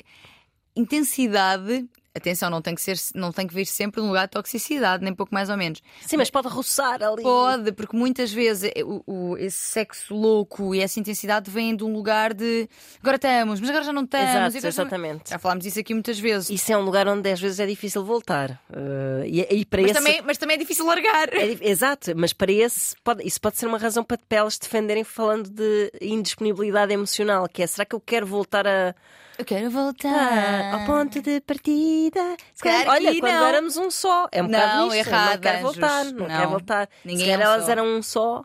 [0.76, 5.04] intensidade, atenção, não tem que ser, não tem que vir sempre num lugar de toxicidade,
[5.04, 5.82] nem pouco mais ou menos.
[6.06, 7.24] Sim, mas pode roçar ali.
[7.24, 11.93] Pode, porque muitas vezes o, o- esse sexo louco e essa intensidade vêm de um
[11.93, 12.67] lugar de
[13.02, 14.30] agora estamos, mas agora já não estamos.
[14.30, 15.30] Exato, agora exatamente.
[15.30, 16.50] Já falámos disso aqui muitas vezes.
[16.50, 18.62] Isso é um lugar onde às vezes é difícil voltar.
[18.69, 20.00] Uh, e, e para mas, esse.
[20.00, 21.34] também, mas também é difícil largar.
[21.34, 25.04] é exato, mas para esse pode- isso pode ser uma razão para, para elas defenderem
[25.06, 28.95] falando de indisponibilidade emocional, que é será que eu quero voltar a,
[29.38, 30.10] Eu quero voltar.
[30.10, 32.21] Ah, ao ponto de partida.
[32.54, 33.45] Se Claro calhar, olha, quando não.
[33.47, 34.28] éramos um só.
[34.32, 34.95] É um Não, bocado isto.
[35.09, 36.28] errada, não quero voltar, não, Não.
[36.28, 36.89] quero voltar.
[37.03, 37.72] Ninguém se calhar é um elas só.
[37.72, 38.43] eram um só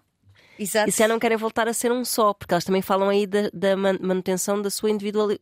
[0.59, 0.89] Exato.
[0.89, 3.49] e se não querem voltar a ser um só, porque elas também falam aí da,
[3.53, 4.93] da man- manutenção da sua eh,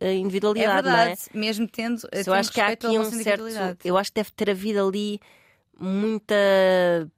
[0.00, 1.38] é individualidade, não verdade, é?
[1.38, 2.02] mesmo tendo.
[2.12, 3.14] Eu tendo acho que há aqui um certo.
[3.14, 3.78] individualidade.
[3.84, 5.18] Eu acho que deve ter havido ali
[5.80, 6.34] muita,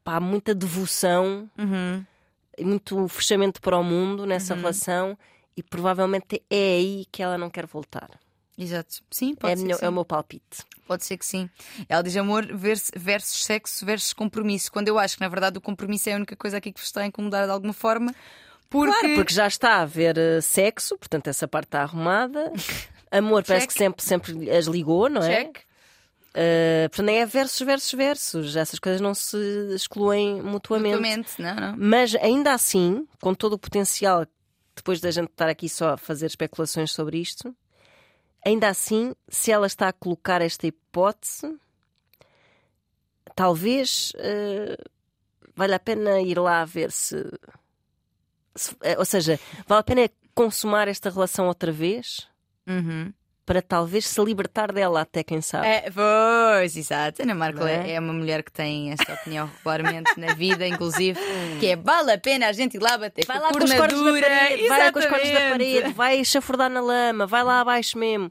[0.05, 2.05] pá, muita devoção Uhum.
[2.57, 4.61] e muito fechamento para o mundo nessa Uhum.
[4.61, 5.19] relação
[5.57, 8.09] e provavelmente é aí que ela não quer voltar.
[8.61, 9.03] Exato.
[9.11, 9.65] Sim, pode É, ser.
[9.65, 9.95] meu- que é o sim.
[9.95, 10.65] meu palpite.
[10.87, 11.49] Pode ser que sim.
[11.89, 14.71] Ela diz amor vers- versus sexo versus compromisso.
[14.71, 16.89] Quando eu acho que, na verdade, o compromisso é a única coisa aqui que vos
[16.89, 18.15] está a incomodar de alguma forma.
[18.69, 22.53] Porque, Claro, porque já está a haver eh, sexo, portanto essa parte está arrumada.
[23.11, 25.45] Amor parece que sempre, sempre as ligou, não é?
[25.45, 25.59] check.
[26.31, 28.57] Uh, portanto, nem é versos, versos, versos.
[28.57, 29.37] Essas coisas não se
[29.75, 30.95] excluem mutuamente.
[30.97, 31.75] Mutuamente, não, não.
[31.77, 34.25] Mas ainda assim, com todo o potencial,
[34.77, 37.53] depois da gente estar aqui só a fazer especulações sobre isto,
[38.45, 41.59] ainda assim, se ela está a colocar esta hipótese,
[43.35, 44.91] talvez uh,
[45.55, 47.17] valha a pena ir lá ver se,
[48.55, 48.77] se.
[48.83, 52.29] eh, ou seja, vale a pena consumar esta relação outra vez
[52.67, 53.13] Uhum.
[53.51, 55.67] Para talvez se libertar dela, até quem sabe.
[55.67, 57.21] É, pois, exato.
[57.21, 57.95] Ana Marco é?
[57.95, 57.99] é?
[57.99, 61.19] uma mulher que tem esta opinião regularmente na vida, inclusive,
[61.59, 63.75] que é vale a pena a gente ir lá bater Vai com lá com os
[63.75, 67.43] cornos da parede, vai lá com os cornos da parede, vai chafurdar na lama, vai
[67.43, 68.31] lá abaixo mesmo.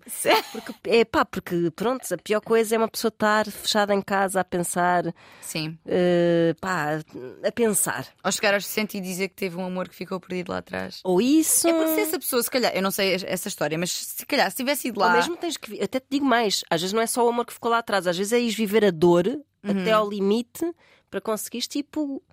[0.53, 4.39] Porque, é pá, porque pronto, a pior coisa é uma pessoa estar fechada em casa
[4.39, 5.03] a pensar,
[5.41, 5.78] Sim.
[5.86, 7.01] eh, pá,
[7.43, 8.07] a pensar.
[8.24, 11.01] Ou chegar aos 60 e dizer que teve um amor que ficou perdido lá atrás.
[11.03, 11.67] Ou isso.
[11.67, 14.49] É porque se essa pessoa, se calhar, eu não sei essa história, mas se calhar
[14.49, 15.16] se tivesse ido Ou lá.
[15.18, 15.82] mesmo tens que.
[15.82, 18.07] Até te digo mais, às vezes não é só o amor que ficou lá atrás,
[18.07, 19.72] às vezes é ir viver a dor Uhum.
[19.82, 20.66] até ao limite
[21.12, 22.24] para conseguires, tipo,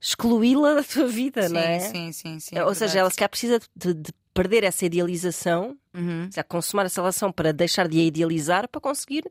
[0.00, 1.78] excluí-la da tua vida, sim, não é?
[1.80, 2.56] sim, sim, sim.
[2.56, 6.24] é Ou seja, ela se calhar precisa de, de perder essa idealização, Uhum.
[6.30, 9.24] se calhar consumar essa relação para deixar de a idealizar, para conseguir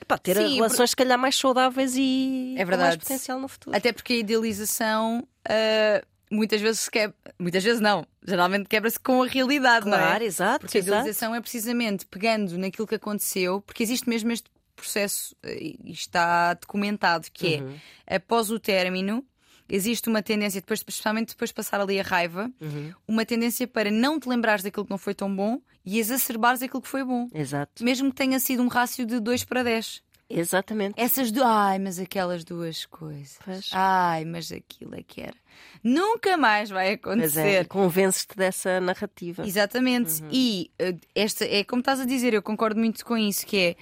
[0.00, 3.76] epá, ter Sim, relações, se calhar, mais saudáveis e É mais potencial no futuro.
[3.76, 7.14] Até porque a idealização ah, muitas vezes se quebra.
[7.38, 8.06] Muitas vezes não.
[8.26, 10.00] Geralmente quebra-se com a realidade, não é?
[10.00, 10.60] Claro, exato.
[10.60, 10.94] Porque a exato.
[10.98, 16.54] idealização é precisamente pegando naquilo que aconteceu, porque existe mesmo este processo eh, e está
[16.54, 17.76] documentado que Uhum.
[18.06, 19.24] é após o término.
[19.72, 22.92] Existe uma tendência, depois, especialmente depois de passar ali a raiva, Uhum.
[23.06, 26.82] uma tendência para não te lembrares daquilo que não foi tão bom e exacerbares aquilo
[26.82, 27.28] que foi bom.
[27.32, 27.84] Exato.
[27.84, 30.02] Mesmo que tenha sido um rácio de 2 para 10.
[30.30, 30.94] Exatamente.
[30.96, 31.46] Essas duas.
[31.46, 33.38] Ai, mas aquelas duas coisas.
[33.44, 33.68] Pois.
[33.72, 35.34] Ai, mas aquilo é que era.
[35.82, 37.40] Nunca mais vai Mas acontecer.
[37.40, 39.44] é, convences-te dessa narrativa.
[39.46, 40.22] Exatamente.
[40.30, 43.76] E eh, esta é como estás a dizer, eu concordo muito com isso, que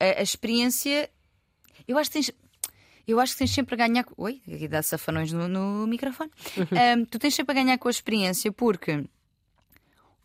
[0.00, 1.08] é a, a experiência.
[1.86, 2.30] Eu acho que tens.
[3.06, 4.04] Eu acho que tens sempre a ganhar.
[4.16, 6.30] Oi, aqui dá safanões no, no microfone.
[6.72, 9.04] Ahm, tu tens sempre a ganhar com a experiência porque.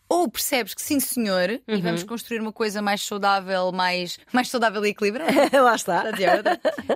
[0.10, 4.84] Ou percebes que sim, senhor, e vamos construir uma coisa mais saudável, mais, mais saudável
[4.84, 5.32] e equilibrada.
[5.62, 6.04] Lá está.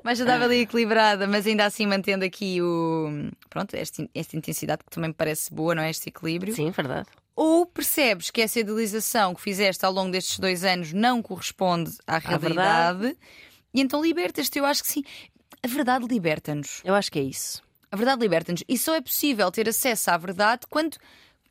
[0.03, 3.29] Mais saudável e equilibrada, mas ainda assim mantendo aqui o.
[3.51, 5.91] Pronto, esta, esta intensidade que também me parece boa, não é?
[5.91, 6.55] Este equilíbrio.
[6.55, 7.07] Sim, verdade.
[7.35, 12.17] Ou percebes que essa idealização que fizeste ao longo destes dois anos não corresponde à
[12.17, 13.15] realidade
[13.73, 14.59] e então libertas-te.
[14.59, 15.03] Eu acho que sim.
[15.61, 16.81] A verdade liberta-nos.
[16.83, 17.61] Eu acho que é isso.
[17.91, 18.63] A verdade liberta-nos.
[18.67, 20.97] E só é possível ter acesso à verdade quando,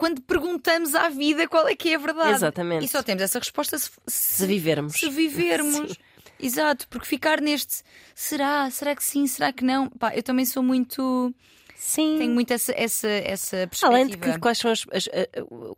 [0.02, 2.32] quando perguntamos à vida qual é que é a verdade.
[2.32, 2.84] Exatamente.
[2.84, 4.94] E só temos essa resposta se, Se vivermos.
[4.94, 5.74] se vivermos.
[5.92, 5.96] Sim.
[6.40, 7.84] Exato, porque ficar neste
[8.16, 9.88] será, será que sim, será que não?
[9.88, 11.32] Pá, eu também sou muito.
[11.76, 12.16] Sim.
[12.18, 13.86] Tenho muito essa, essa, essa perspectiva.
[13.92, 15.08] Além de que quais são, as, as-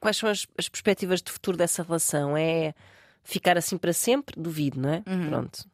[0.01, 2.35] quais são as, as perspectivas de futuro dessa relação?
[2.35, 2.73] É
[3.23, 4.35] ficar assim para sempre?
[4.41, 5.03] Duvido, não é?
[5.07, 5.29] Uhum.
[5.29, 5.67] Pronto.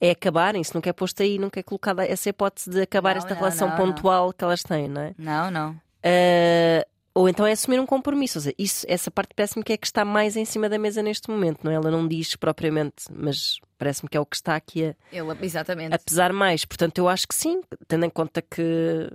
[0.00, 3.18] É acabarem, se nunca é posto aí, nunca é colocada essa hipótese de acabar Não,
[3.18, 5.14] esta não, relação não, pontual que elas têm, não é?
[5.18, 5.80] Não, não.
[6.04, 8.38] Ah, ou então é assumir um compromisso.
[8.38, 11.02] Ou seja, isso, essa parte parece-me que é que está mais em cima da mesa
[11.02, 11.74] neste momento, não é?
[11.74, 15.94] Ela não diz propriamente, mas parece-me que é o que está aqui a, Ele, exatamente.
[15.94, 16.64] a pesar mais.
[16.64, 19.10] Portanto, eu acho que sim, tendo em conta que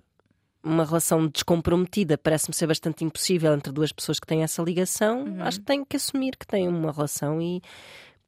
[0.63, 5.59] uma relação descomprometida parece-me ser bastante impossível entre duas pessoas que têm essa ligação, acho
[5.59, 7.61] que têm que assumir que têm uma relação e.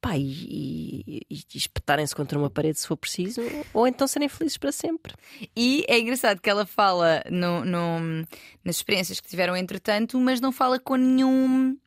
[0.08, 3.41] Pá, e, e- e espetarem-se contra uma parede se for preciso,
[3.74, 5.14] ou então serem felizes para sempre.
[5.55, 8.26] E é engraçado que ela fala no, no-
[8.64, 11.78] nas experiências que tiveram entretanto, mas não fala com nenhum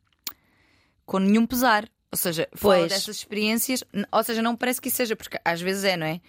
[1.05, 1.89] com nenhum pesar.
[2.11, 2.89] Ou seja, fala Pois.
[2.91, 6.21] dessas experiências, ou seja, não parece que isso seja, porque às vezes é, não é?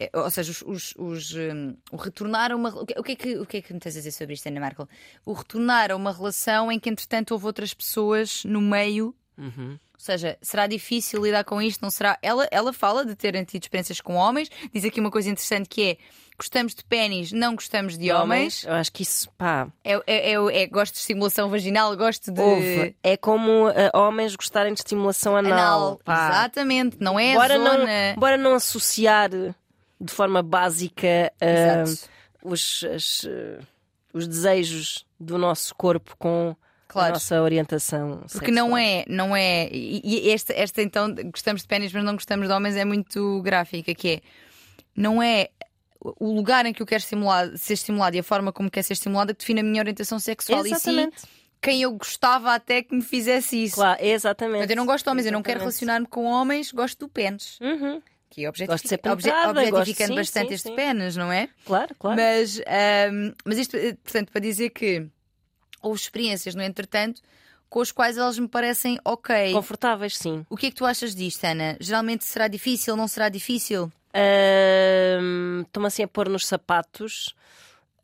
[0.00, 2.70] É, Ou seja, os, os- os, hum, o retornar a uma.
[2.70, 4.34] O que, o que é que, o que é que me tens a dizer sobre
[4.34, 4.88] isto, Ana Markel?
[5.24, 9.78] O retornar a uma relação em que, entretanto, houve outras pessoas no meio Uhum.
[9.96, 11.80] Ou seja, será difícil lidar com isto?
[11.80, 12.18] Não será?
[12.22, 15.90] Ela, ela fala de terem tido experiências com homens, diz aqui uma coisa interessante que
[15.92, 15.96] é
[16.38, 18.62] gostamos de pênis, não gostamos de homens.
[18.64, 22.38] Eu acho que isso, pá, É, é, é- é- gosto de estimulação vaginal, gosto de.
[22.40, 22.94] houve.
[23.02, 25.52] É como ah, homens gostarem de estimulação anal.
[25.52, 26.00] Anal.
[26.04, 26.28] pá.
[26.28, 27.78] Exatamente, não é Bora zona.
[27.78, 32.10] não, bora não associar de forma básica Exato.
[32.44, 33.58] os, as, eh,
[34.12, 36.54] os desejos do nosso corpo com
[36.88, 37.10] Claro.
[37.10, 39.68] a nossa orientação Porque não é, não é.
[39.72, 43.94] E, esta, esta então, gostamos de pênis, mas não gostamos de homens, é muito gráfica,
[43.94, 44.20] que é.
[44.94, 45.48] Não é
[46.00, 48.92] o lugar em que eu quero estimular, ser estimulado e a forma como quer ser
[48.92, 50.60] estimulada que define a minha orientação sexual.
[50.60, 51.22] E sim, Exatamente.
[51.60, 53.74] quem eu gostava até que me fizesse isso.
[53.76, 54.58] Claro, exatamente.
[54.58, 55.80] Portanto, eu não gosto de homens, eu não quero Exatamente.
[55.80, 57.58] relacionar-me com homens, gosto do pênis.
[57.60, 58.00] Uhum.
[58.30, 58.72] Que é objetific...
[58.72, 60.76] Gosto de ser objetificando gosto- sim, bastante sim, este sim.
[60.76, 61.48] pênis, não é?
[61.64, 62.16] Claro, claro.
[62.20, 65.06] Mas, ahm, mas isto, eh, portanto, para dizer que
[65.86, 67.22] houve experiências, no entretanto,
[67.68, 69.52] com os quais elas me parecem ok.
[69.52, 70.44] Confortáveis, sim.
[70.50, 71.76] O que é que tu achas disto, Ana?
[71.80, 73.90] Geralmente será difícil, não será difícil?
[75.64, 77.34] Estou-me assim a pôr nos sapatos.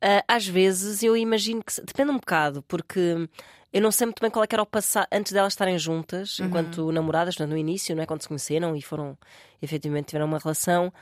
[0.01, 1.81] Ah, às vezes eu imagino que.
[1.81, 3.29] Depende um bocado, porque
[3.73, 6.39] eu não sei muito bem qual é que era o passado antes delas estarem juntas,
[6.41, 8.07] enquanto namoradas, no início, não é?
[8.07, 9.17] Quando se conheceram e foram,
[9.61, 10.93] efetivamente, tiveram uma relação.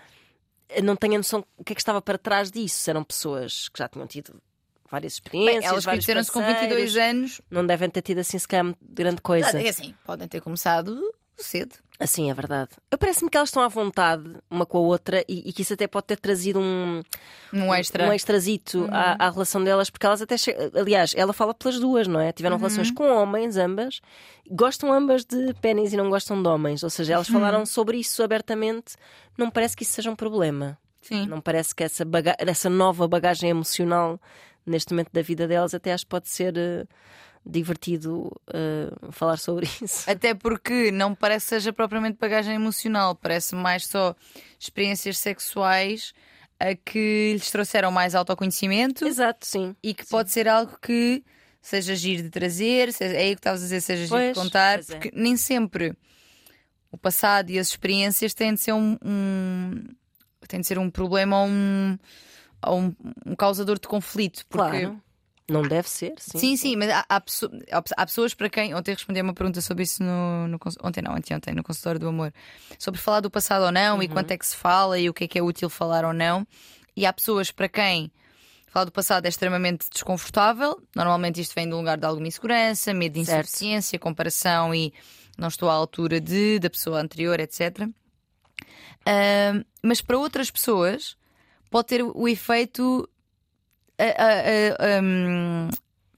[0.68, 2.78] Eu não tenho a noção o que é que estava para trás disso.
[2.78, 4.41] Se eram pessoas que já tinham tido
[4.91, 5.64] várias Bem, experiências.
[5.72, 6.76] elas vários conheceram-se com parceiros.
[6.76, 7.41] 22 anos.
[7.51, 9.61] Não devem ter tido assim sequer grande coisa.
[9.61, 11.01] É assim, podem ter começado
[11.36, 11.74] cedo.
[11.99, 12.70] Assim, é verdade.
[12.91, 15.74] Eu parece-me que elas estão à vontade uma com a outra e, e que isso
[15.74, 17.03] até pode ter trazido um,
[17.53, 18.09] Um extra.
[18.09, 20.55] um extrazito à, à relação delas, porque elas até che...
[20.74, 22.32] aliás, ela fala pelas duas, não é?
[22.32, 24.01] Tiveram relações com homens, ambas,
[24.51, 28.22] gostam ambas de pênis e não gostam de homens, ou seja, elas falaram sobre isso
[28.22, 28.95] abertamente.
[29.36, 30.78] Não me parece que isso seja um problema.
[31.03, 31.26] Sim.
[31.26, 32.34] Não parece que essa, baga...
[32.38, 34.18] essa nova bagagem emocional
[34.71, 36.85] neste momento da vida delas até acho que pode ser eh,
[37.45, 40.09] divertido eh, falar sobre isso.
[40.11, 44.14] Até porque não parece que seja propriamente bagagem emocional, parece mais só
[44.59, 46.12] experiências sexuais
[46.59, 49.75] a que lhes trouxeram mais autoconhecimento Exato, sim.
[49.83, 51.25] e que pode ser algo que
[51.62, 54.37] seja giro de trazer, seja- é aí que estavas a dizer, seja giro de Pois,
[54.39, 54.93] contar, pois é.
[54.95, 55.95] porque nem sempre
[56.93, 59.85] o passado e as experiências têm de ser um, um
[60.49, 61.97] têm de ser um problema ou um,
[62.67, 62.95] um,
[63.27, 64.45] um causador de conflito.
[64.49, 65.03] Porque Claro.
[65.51, 66.39] Não deve ser, sim.
[66.39, 67.23] Sim, sim, mas há, há
[67.97, 68.73] há pessoas para quem.
[68.73, 70.47] Ontem respondi a uma pergunta sobre isso no.
[70.47, 72.33] no ontem não, ontem, no consultório do amor.
[72.79, 75.25] Sobre falar do passado ou não e quanto é que se fala e o que
[75.25, 76.47] é que é útil falar ou não.
[76.97, 78.13] E há pessoas para quem
[78.69, 80.81] falar do passado é extremamente desconfortável.
[80.95, 83.41] Normalmente isto vem de um lugar de alguma insegurança, medo de Certo.
[83.47, 84.95] insuficiência, comparação e
[85.37, 87.89] não estou à altura de, da pessoa anterior, etc.
[89.05, 91.17] Ahm, mas para outras pessoas
[91.71, 93.09] pode ter o efeito
[93.99, 95.68] ah, ah, ah, hum,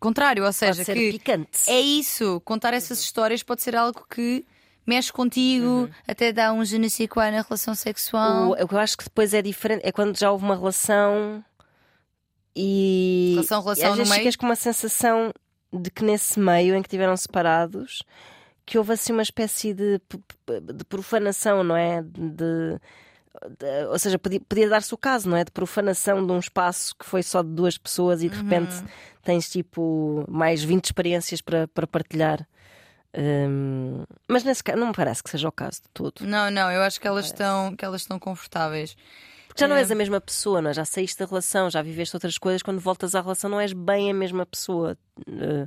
[0.00, 1.68] contrário, ou Pode seja, ser que picante.
[1.68, 4.44] é isso, contar essas histórias pode ser algo que
[4.86, 6.62] mexe contigo, até dá um
[7.08, 8.50] quoi na relação sexual.
[8.50, 11.44] O, eu acho que depois é diferente é quando já houve uma relação
[12.54, 15.32] e, Relação, relação e às no vezes ficas com uma sensação
[15.72, 18.02] de que nesse meio em que tiveram separados
[18.66, 20.00] que houve assim uma espécie de,
[20.74, 22.02] de profanação, não é?
[22.02, 22.78] De-
[23.90, 25.44] ou seja, podia, podia dar-se o caso, não é?
[25.44, 28.84] De profanação de um espaço que foi só de duas pessoas e de repente Uhum.
[29.22, 32.46] tens tipo mais 20 experiências para, para partilhar.
[33.14, 36.22] Hum, mas nesse caso não me parece que seja o caso de todo.
[36.22, 38.96] Não, não, eu acho que elas estão, que elas estão confortáveis.
[39.48, 40.72] Porque já não és a mesma pessoa, não é?
[40.72, 42.62] já saíste da relação, já viveste outras coisas.
[42.62, 44.96] Quando voltas à relação, não és bem a mesma pessoa.
[45.28, 45.66] Eh,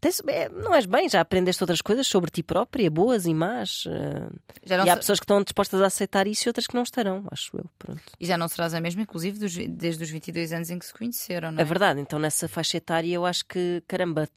[0.00, 3.84] tens- é, não és bem, já aprendeste outras coisas sobre ti própria, boas e más.
[3.86, 4.28] eh,
[4.64, 6.74] Já não, e há se- pessoas que estão dispostas a aceitar isso e outras que
[6.74, 7.64] não estarão, acho eu.
[7.78, 8.00] Pronto.
[8.18, 10.92] e já não serás a mesma, inclusive dos desde os 22 anos em que se
[10.94, 11.62] conheceram, não é?
[11.62, 14.28] É verdade, então nessa faixa etária eu acho que, caramba,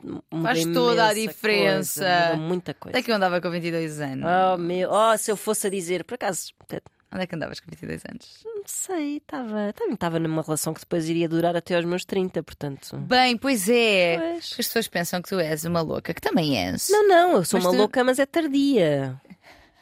[0.41, 2.01] Faz toda a diferença.
[2.03, 2.91] coisa, muita coisa.
[2.97, 4.25] Onde é que eu andava com 22 anos?
[4.53, 6.81] Oh, meu, oh, se eu fosse a dizer, por acaso, até-
[7.13, 8.39] Onde é que andavas com 22 anos?
[8.43, 12.97] não sei, estava estava numa relação que depois iria durar até aos meus 30, portanto.
[12.97, 14.17] Bem, pois é.
[14.17, 14.45] Pois.
[14.45, 16.87] As pessoas pensam que tu és uma louca, que também és.
[16.89, 19.21] Não, não, eu sou Mas uma tu- louca, mas é tardia.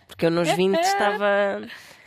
[0.07, 1.61] Porque eu nos 20 estava,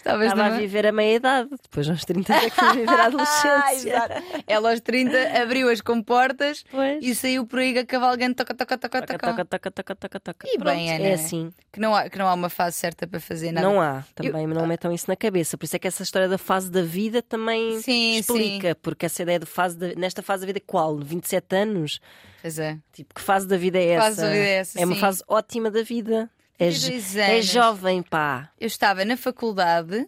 [0.05, 2.94] Estavas estava a viver a meia idade, depois aos 30 é que fui viver a
[3.05, 3.88] Ah, adolescência.
[3.88, 4.14] exato.
[4.46, 7.02] Ela aos 30 abriu as comportas Pois.
[7.02, 9.44] e saiu por aí a cavalgando toca, toca, toca, Toca, toca.
[9.46, 10.46] toca, toca, toca, toca.
[10.48, 11.07] E Pronto, bem, Ana?
[11.07, 11.50] É assim.
[11.72, 13.66] Que, não há, que não há uma fase certa para fazer nada.
[13.66, 15.57] Não há, também não metam isso na cabeça.
[15.57, 18.74] Por isso é que essa história da fase da vida também Sim, explica.
[18.74, 20.96] Porque essa ideia de fase da- nesta fase da vida, qual?
[20.98, 21.98] 27 anos?
[22.42, 22.76] Pois é.
[22.92, 24.05] Tipo, que fase da vida é essa?
[24.05, 25.00] Fase da vida é essa, uma sim.
[25.00, 26.28] fase ótima da vida.
[26.59, 28.50] É, jo- 22 é jovem, pá.
[28.61, 30.07] Eu estava na faculdade,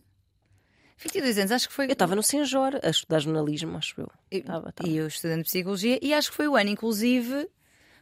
[0.99, 1.87] 22 anos, acho que foi.
[1.87, 4.11] Eu estava no Senjor a estudar jornalismo, acho eu.
[4.31, 4.89] E- Estava, estava.
[4.89, 7.49] E eu estudando psicologia, e acho que foi o ano, inclusive.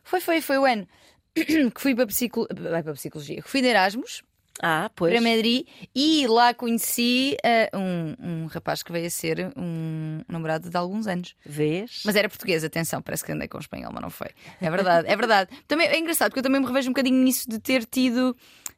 [0.02, 0.86] Foi, foi, foi o ano
[1.34, 2.46] que fui para, psico...
[2.46, 3.42] Para psicologia.
[3.42, 4.22] que Fui de Erasmus
[4.62, 5.12] Ah, pois.
[5.12, 10.70] para Madrid e lá conheci eh, um, um rapaz que veio a ser um namorado
[10.70, 11.34] de alguns anos.
[11.44, 12.02] Vês?
[12.04, 14.28] Mas era português, atenção, parece que andei com espanhol, mas não foi.
[14.60, 15.50] É verdade, é verdade.
[15.66, 18.36] Também é engraçado porque eu também me revejo um bocadinho nisso de ter tido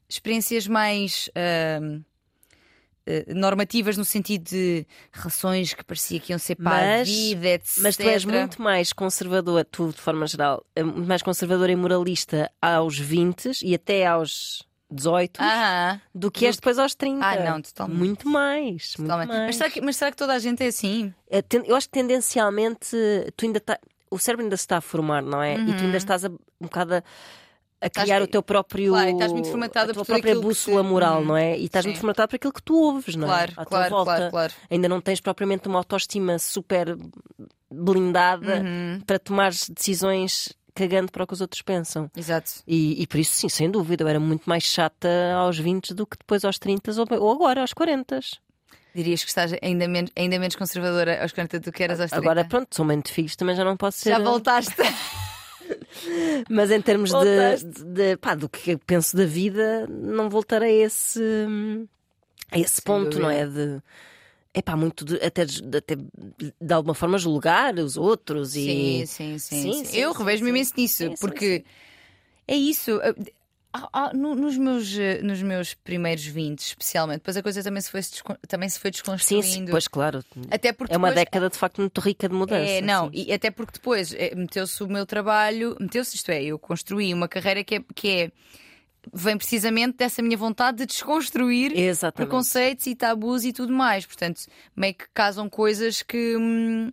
[0.08, 1.78] experiências mais eh,
[3.28, 7.78] normativas no sentido de relações que parecia que iam ser para a Mas- vida, etc.
[7.82, 11.76] Mas tu és muito mais conservador, tu de forma geral, é muito mais conservadora e
[11.76, 17.24] moralista aos 20 e até aos 18 Ah, do que és depois aos 30.
[17.26, 17.98] Ah, não, totalmente.
[17.98, 18.94] Muito mais.
[18.98, 19.28] Muito totalmente.
[19.28, 19.46] mais.
[19.46, 21.12] Mas, será que, mas será que toda a gente é assim?
[21.30, 22.96] É, Eu acho que tendencialmente
[23.36, 23.78] tu ainda tá,
[24.10, 25.54] o cérebro ainda se está a formar, não é?
[25.54, 27.02] E tu ainda estás a, um bocado a,
[27.80, 28.92] a criar o teu próprio.
[28.92, 31.58] Claro, estás muito formatada a tua própria que bússola te- moral, Hum, não é?
[31.58, 31.88] E estás sim.
[31.90, 33.30] muito formatada por aquilo que tu ouves, não é?
[33.30, 34.10] Claro, À tua claro, volta.
[34.16, 34.52] claro, claro.
[34.70, 36.96] Ainda não tens propriamente uma autoestima super
[37.70, 39.00] blindada Uhum.
[39.04, 42.08] para tomar decisões cagando para o que os outros pensam.
[42.16, 42.52] Exato.
[42.66, 46.06] E, e por isso, sim, sem dúvida, eu era muito mais chata aos 20 do
[46.06, 48.20] que depois aos 30 ou, ou agora aos 40.
[48.94, 52.24] Dirias que estás ainda menos, ainda menos conservadora aos 40 do que eras aos 30.
[52.24, 54.10] Agora, pronto, sou mãe de filhos, também já não posso ser.
[54.10, 54.74] Já voltaste.
[56.48, 57.66] Mas em termos de, Voltaste.
[57.66, 61.20] de, de- pá, do que eu penso da vida, não voltarei a esse,
[62.52, 63.46] a esse ponto, não é?
[63.46, 63.82] De.
[64.58, 69.06] É pá, muito de, até, de, até de alguma forma julgar os outros Sim, e.
[69.06, 69.38] sim, sim.
[69.38, 69.84] Sim, sim.
[69.84, 70.56] sim, Eu sim, revejo-me sim.
[70.56, 71.62] imenso nisso, Sim, sim, porque
[72.48, 72.98] é isso.
[73.74, 74.90] ah, ah, no- nos, meus,
[75.22, 78.00] nos meus primeiros 20, especialmente, depois a coisa também se foi,
[78.48, 79.66] também se foi Sim, desconstruindo.
[79.66, 80.24] sim, pois claro.
[80.50, 82.62] Até porque É uma depois- década de facto muito rica de mudança.
[82.72, 83.10] É, não, sim.
[83.12, 87.28] e até porque depois eh, meteu-se o meu trabalho, meteu-se isto é, eu construí uma
[87.28, 88.30] carreira que é, que é
[89.12, 92.16] vem precisamente dessa minha vontade de desconstruir Exatamente.
[92.28, 94.04] preconceitos e tabus e tudo mais.
[94.06, 94.42] Portanto,
[94.74, 96.90] meio que casam coisas que, hum,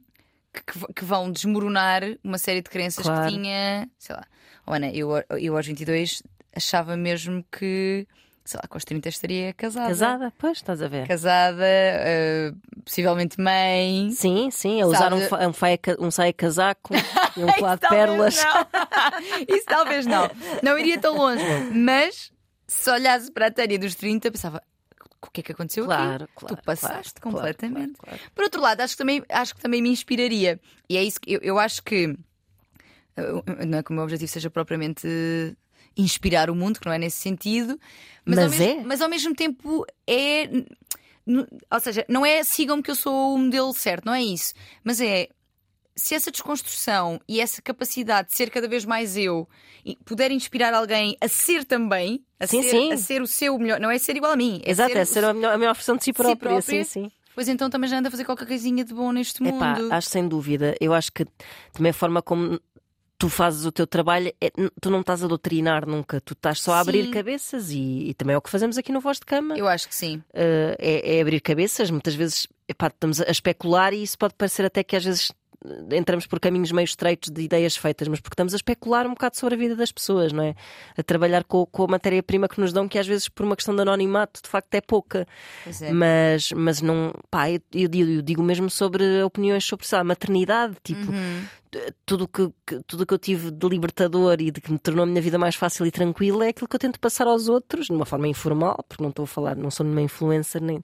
[0.53, 3.27] que, que vão desmoronar uma série de crenças Claro.
[3.29, 4.25] que tinha, sei lá.
[4.65, 5.09] Oh, Ana, eu,
[5.39, 6.23] eu aos 22
[6.55, 8.07] achava mesmo que,
[8.45, 9.87] sei lá, com os 30 estaria casada.
[9.87, 11.07] Casada, pois, estás a ver.
[11.07, 12.51] Casada, eh,
[12.83, 14.11] possivelmente mãe.
[14.11, 16.93] Sim, sim, a usar um, um, faia um saia casaco
[17.37, 18.35] e um colar de pérolas.
[19.47, 20.29] Isso talvez não.
[20.61, 21.43] Não iria tão longe.
[21.73, 22.31] Mas
[22.67, 24.61] se olhasse para a Tânia dos 30, pensava.
[25.25, 26.33] O que é que aconteceu Claro, aqui?
[26.35, 27.93] claro, tu passaste claro, completamente.
[27.97, 28.19] claro.
[28.35, 30.59] Por outro lado, acho que também, acho que também me inspiraria.
[30.89, 32.13] E é isso que eu, eu acho que.
[33.15, 35.55] eh, Não é que o meu objetivo seja propriamente
[35.97, 37.79] inspirar o mundo, que não é nesse sentido.
[38.25, 38.83] Mas, ao Mas mesmo, é.
[38.83, 40.49] mas ao mesmo tempo é.
[41.71, 44.53] Ou seja, não é sigam-me que eu sou o modelo certo, não é isso.
[44.83, 45.29] Mas é
[45.95, 49.47] se essa desconstrução e essa capacidade de ser cada vez mais eu
[50.05, 52.91] puder inspirar alguém a ser também, a, Sim, ser, sim.
[52.91, 55.05] a ser o seu melhor, não é ser igual a mim, é Exato, ser, é
[55.05, 56.35] ser a melhor, a melhor versão de si própria.
[56.35, 56.61] própria.
[56.61, 57.11] Sim, sim.
[57.35, 59.91] Pois então também já anda a fazer qualquer coisinha de bom neste Epá, mundo.
[59.91, 60.75] acho sem dúvida.
[60.79, 61.25] Eu acho que
[61.71, 62.59] também a forma como
[63.23, 64.51] tu fazes o teu trabalho, é-
[64.81, 67.11] tu não estás a doutrinar nunca, tu estás só a abrir Sim.
[67.11, 69.57] cabeças e, e também é o que fazemos aqui no Voz de Cama.
[69.57, 70.17] Eu acho que sim.
[70.33, 74.65] Uh, é, é abrir cabeças, muitas vezes epá, estamos a especular e isso pode parecer
[74.65, 75.31] até que às vezes
[75.91, 79.37] entramos por caminhos meio estreitos de ideias feitas, mas porque estamos a especular um bocado
[79.37, 80.55] sobre a vida das pessoas, não é?
[80.97, 83.75] A trabalhar com, com a matéria-prima que nos dão, que às vezes por uma questão
[83.75, 85.27] de anonimato de facto é pouca.
[85.81, 85.91] É.
[85.93, 90.03] Mas, mas não, pá, eu, eu digo- eu digo mesmo sobre opiniões sobre sei lá,
[90.03, 91.43] maternidade, tipo, Uhum.
[92.05, 95.05] tudo que, que- tudo que eu tive de libertador e de que me tornou a
[95.05, 97.91] minha vida mais fácil e tranquila é aquilo que eu tento passar aos outros, de
[97.93, 100.83] uma forma informal, porque não estou a falar, não sou nenhuma influencer, nem,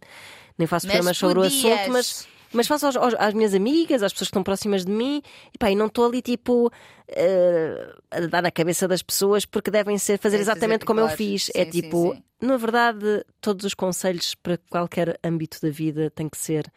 [0.58, 1.64] nem faço Mas programas sobre o podias.
[1.66, 2.28] assunto, mas.
[2.54, 5.22] Mas faço aos- aos- às minhas amigas, às pessoas que estão próximas de mim,
[5.54, 6.72] e pá, e não estou ali tipo
[7.08, 11.18] eh, a dar na cabeça das pessoas porque devem ser fazer exatamente como eu claro.
[11.18, 11.46] fiz.
[11.46, 12.24] Sim, é sim, tipo, sim.
[12.42, 16.72] na verdade, todos os conselhos para qualquer âmbito da vida têm que ser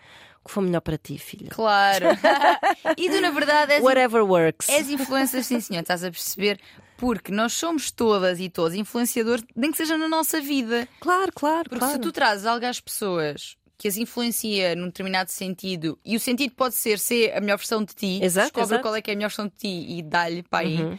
[0.45, 1.49] o que for melhor para ti, filha.
[1.51, 2.07] Claro.
[2.97, 4.69] e tu, na verdade, és, Whatever works.
[4.69, 6.59] és influencer, sim, senhor, estás a perceber?
[6.97, 10.87] Porque nós somos todas e todos influenciadores, nem que seja na nossa vida.
[11.01, 11.95] Claro, claro, Porque claro.
[11.95, 16.53] se tu trazes algo às pessoas que as influencia num determinado sentido e o sentido
[16.53, 18.83] pode ser ser a melhor versão de ti, Exato, descobre exato.
[18.83, 20.81] qual é que é a melhor versão de ti e dá-lhe para aí.
[20.81, 20.99] Uhum.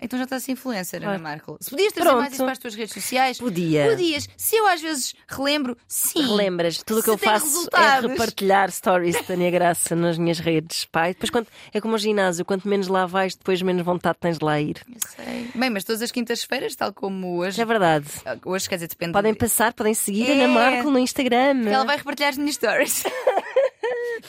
[0.00, 1.18] Então já estás influencer, Ana.
[1.18, 1.56] Marco.
[1.60, 2.20] Se podias trazer Pronto.
[2.22, 3.86] mais isso para as tuas redes sociais, Podia.
[3.88, 4.28] podias.
[4.36, 6.20] Se eu às vezes relembro, sim.
[6.26, 8.10] Relembras, tudo o que eu faço resultados.
[8.10, 10.84] é repartilhar stories de Tânia Graça nas minhas redes.
[10.84, 11.08] Pá.
[11.08, 14.36] E depois, quando, é como o ginásio, quanto menos lá vais, depois menos vontade tens
[14.38, 14.82] de lá ir.
[14.86, 15.48] Eu sei.
[15.54, 17.60] Bem, mas todas as quintas-feiras, tal como hoje.
[17.60, 18.06] É verdade.
[18.44, 19.12] Hoje, quer dizer, depende.
[19.12, 20.44] Podem de- passar, podem seguir É.
[20.44, 21.60] Ana Marco no Instagram.
[21.60, 23.04] Porque ela vai repartilhar as minhas stories.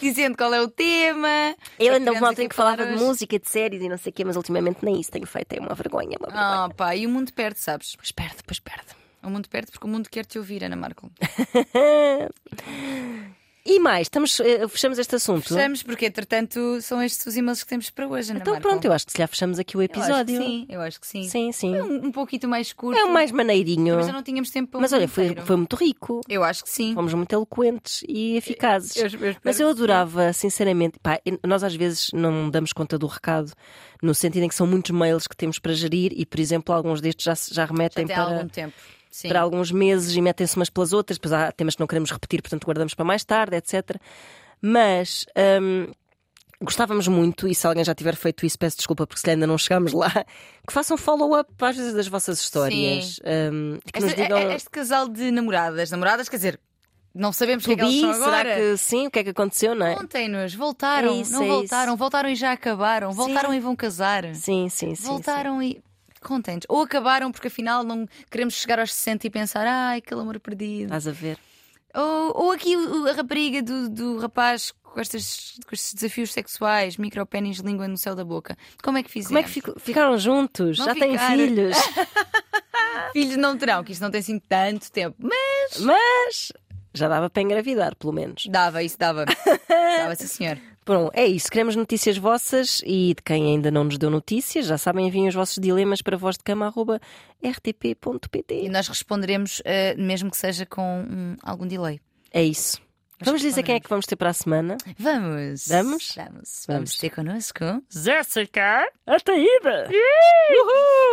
[0.02, 1.56] Dizendo qual é o tema.
[1.80, 3.04] Eu ando uma altura que falava de hoje.
[3.04, 5.54] música, de séries e não sei o quê, mas ultimamente nem isso tenho feito.
[5.54, 6.66] É uma vergonha, uma vergonha.
[6.66, 7.92] Ah, pá, e o mundo perde, sabes?
[7.92, 8.88] Depois perde, depois perde.
[9.24, 11.10] O mundo perde porque o mundo quer te ouvir, Ana Marco.
[13.68, 15.48] E mais, estamos, eh, fechamos este assunto.
[15.50, 18.68] Fechamos, porque entretanto são estes os e-mails que temos para hoje, Ana Então Marco.
[18.70, 20.38] pronto, eu acho que se já fechamos aqui o Eu acho que episódio.
[20.38, 21.24] sim, eu acho que sim.
[21.28, 21.52] sim.
[21.52, 21.76] sim.
[21.76, 22.96] É um, um pouquinho mais curto.
[23.00, 23.96] É o mais maneirinho.
[23.96, 26.22] Mas já não tínhamos tempo para um Mas olha, foi, foi muito rico.
[26.30, 26.94] Eu acho que sim.
[26.94, 28.96] Fomos muito eloquentes e eficazes.
[28.98, 33.52] Eu- eu Mas eu adorava, sinceramente, pá, nós às vezes não damos conta do recado,
[34.00, 37.02] no sentido em que são muitos mails que temos para gerir e, por exemplo, alguns
[37.02, 38.76] destes já, já Já remetem tem para, algum tempo.
[39.16, 39.30] Sim.
[39.30, 42.42] para alguns meses e metem-se umas pelas outras, depois há temas que não queremos repetir,
[42.42, 43.92] portanto guardamos para mais tarde, etc.
[44.62, 45.26] Mas
[45.62, 45.88] hum,
[46.62, 49.58] gostávamos muito, e se alguém já tiver feito isso, peço desculpa porque se ainda não
[49.58, 50.10] chegámos lá,
[50.68, 53.20] que façam follow-up às vezes das vossas histórias.
[53.54, 54.38] hum, que nos Este, digam.
[54.38, 56.60] é- este casal de namoradas, namoradas, quer dizer,
[57.14, 58.56] não sabemos o que é que são será agora.
[58.58, 59.08] que sim?
[59.08, 59.96] O que é que aconteceu, não é?
[59.96, 61.98] Contem-nos, voltaram, É isso, não é voltaram, isso.
[61.98, 64.36] voltaram e já acabaram, voltaram e vão casar.
[64.36, 65.08] Sim, sim, sim.
[65.08, 65.82] voltaram e.
[66.26, 66.66] Contentes.
[66.70, 70.86] Ou acabaram porque afinal não queremos chegar aos 60 e pensar, ai, aquele amor perdido.
[70.86, 71.38] Estás a ver?
[71.94, 76.98] Ou, ou aqui o- a rapariga do, do rapaz com, estes, com estes desafios sexuais,
[76.98, 78.58] micropénis, língua no céu da boca.
[78.84, 79.28] Como é que fizemos?
[79.30, 80.78] Como é que fico- ficaram juntos?
[80.80, 81.38] Não Já têm ficaram.
[81.38, 81.78] filhos?
[83.14, 85.16] Filhos não terão, que isto não tem assim tanto tempo.
[85.20, 86.52] Mas Mas
[86.94, 88.46] já dava para engravidar, pelo menos.
[88.48, 89.26] dava, isso dava.
[89.98, 90.58] dava, sim, senhor.
[90.86, 91.50] Bom, é isso.
[91.50, 95.34] Queremos notícias vossas e de quem ainda não nos deu notícias, já sabem, enviem os
[95.34, 96.20] vossos dilemas para E
[97.42, 98.70] vozdecama.rtp.pt.
[98.70, 102.00] nós responderemos, eh, mesmo que seja com hum, algum delay.
[102.32, 102.80] É isso.
[103.24, 104.76] Vamos dizer quem é que vamos ter para a semana?
[105.00, 105.68] Vamos!
[105.70, 106.12] Vamos?
[106.16, 106.98] Vamos, vamos, Vamos.
[106.98, 107.64] ter connosco.
[107.90, 109.90] Jéssica Ataída!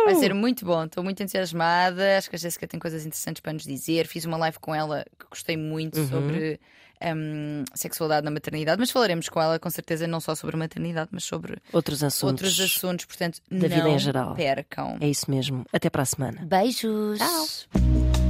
[0.05, 2.17] Vai ser muito bom, estou muito entusiasmada.
[2.17, 4.05] Acho que a Jéssica tem coisas interessantes para nos dizer.
[4.05, 6.09] Fiz uma live com ela que gostei muito Uhum.
[6.09, 6.59] sobre
[7.15, 11.09] hum, sexualidade na maternidade, mas falaremos com ela com certeza não só sobre a maternidade,
[11.11, 12.43] mas sobre Outros assuntos.
[12.43, 13.05] outros assuntos.
[13.05, 14.35] Portanto, da vida não em geral.
[14.35, 14.97] percam.
[14.99, 15.65] É isso mesmo.
[15.73, 16.41] Até para a semana.
[16.45, 17.19] Beijos!
[17.19, 18.22] Tchau.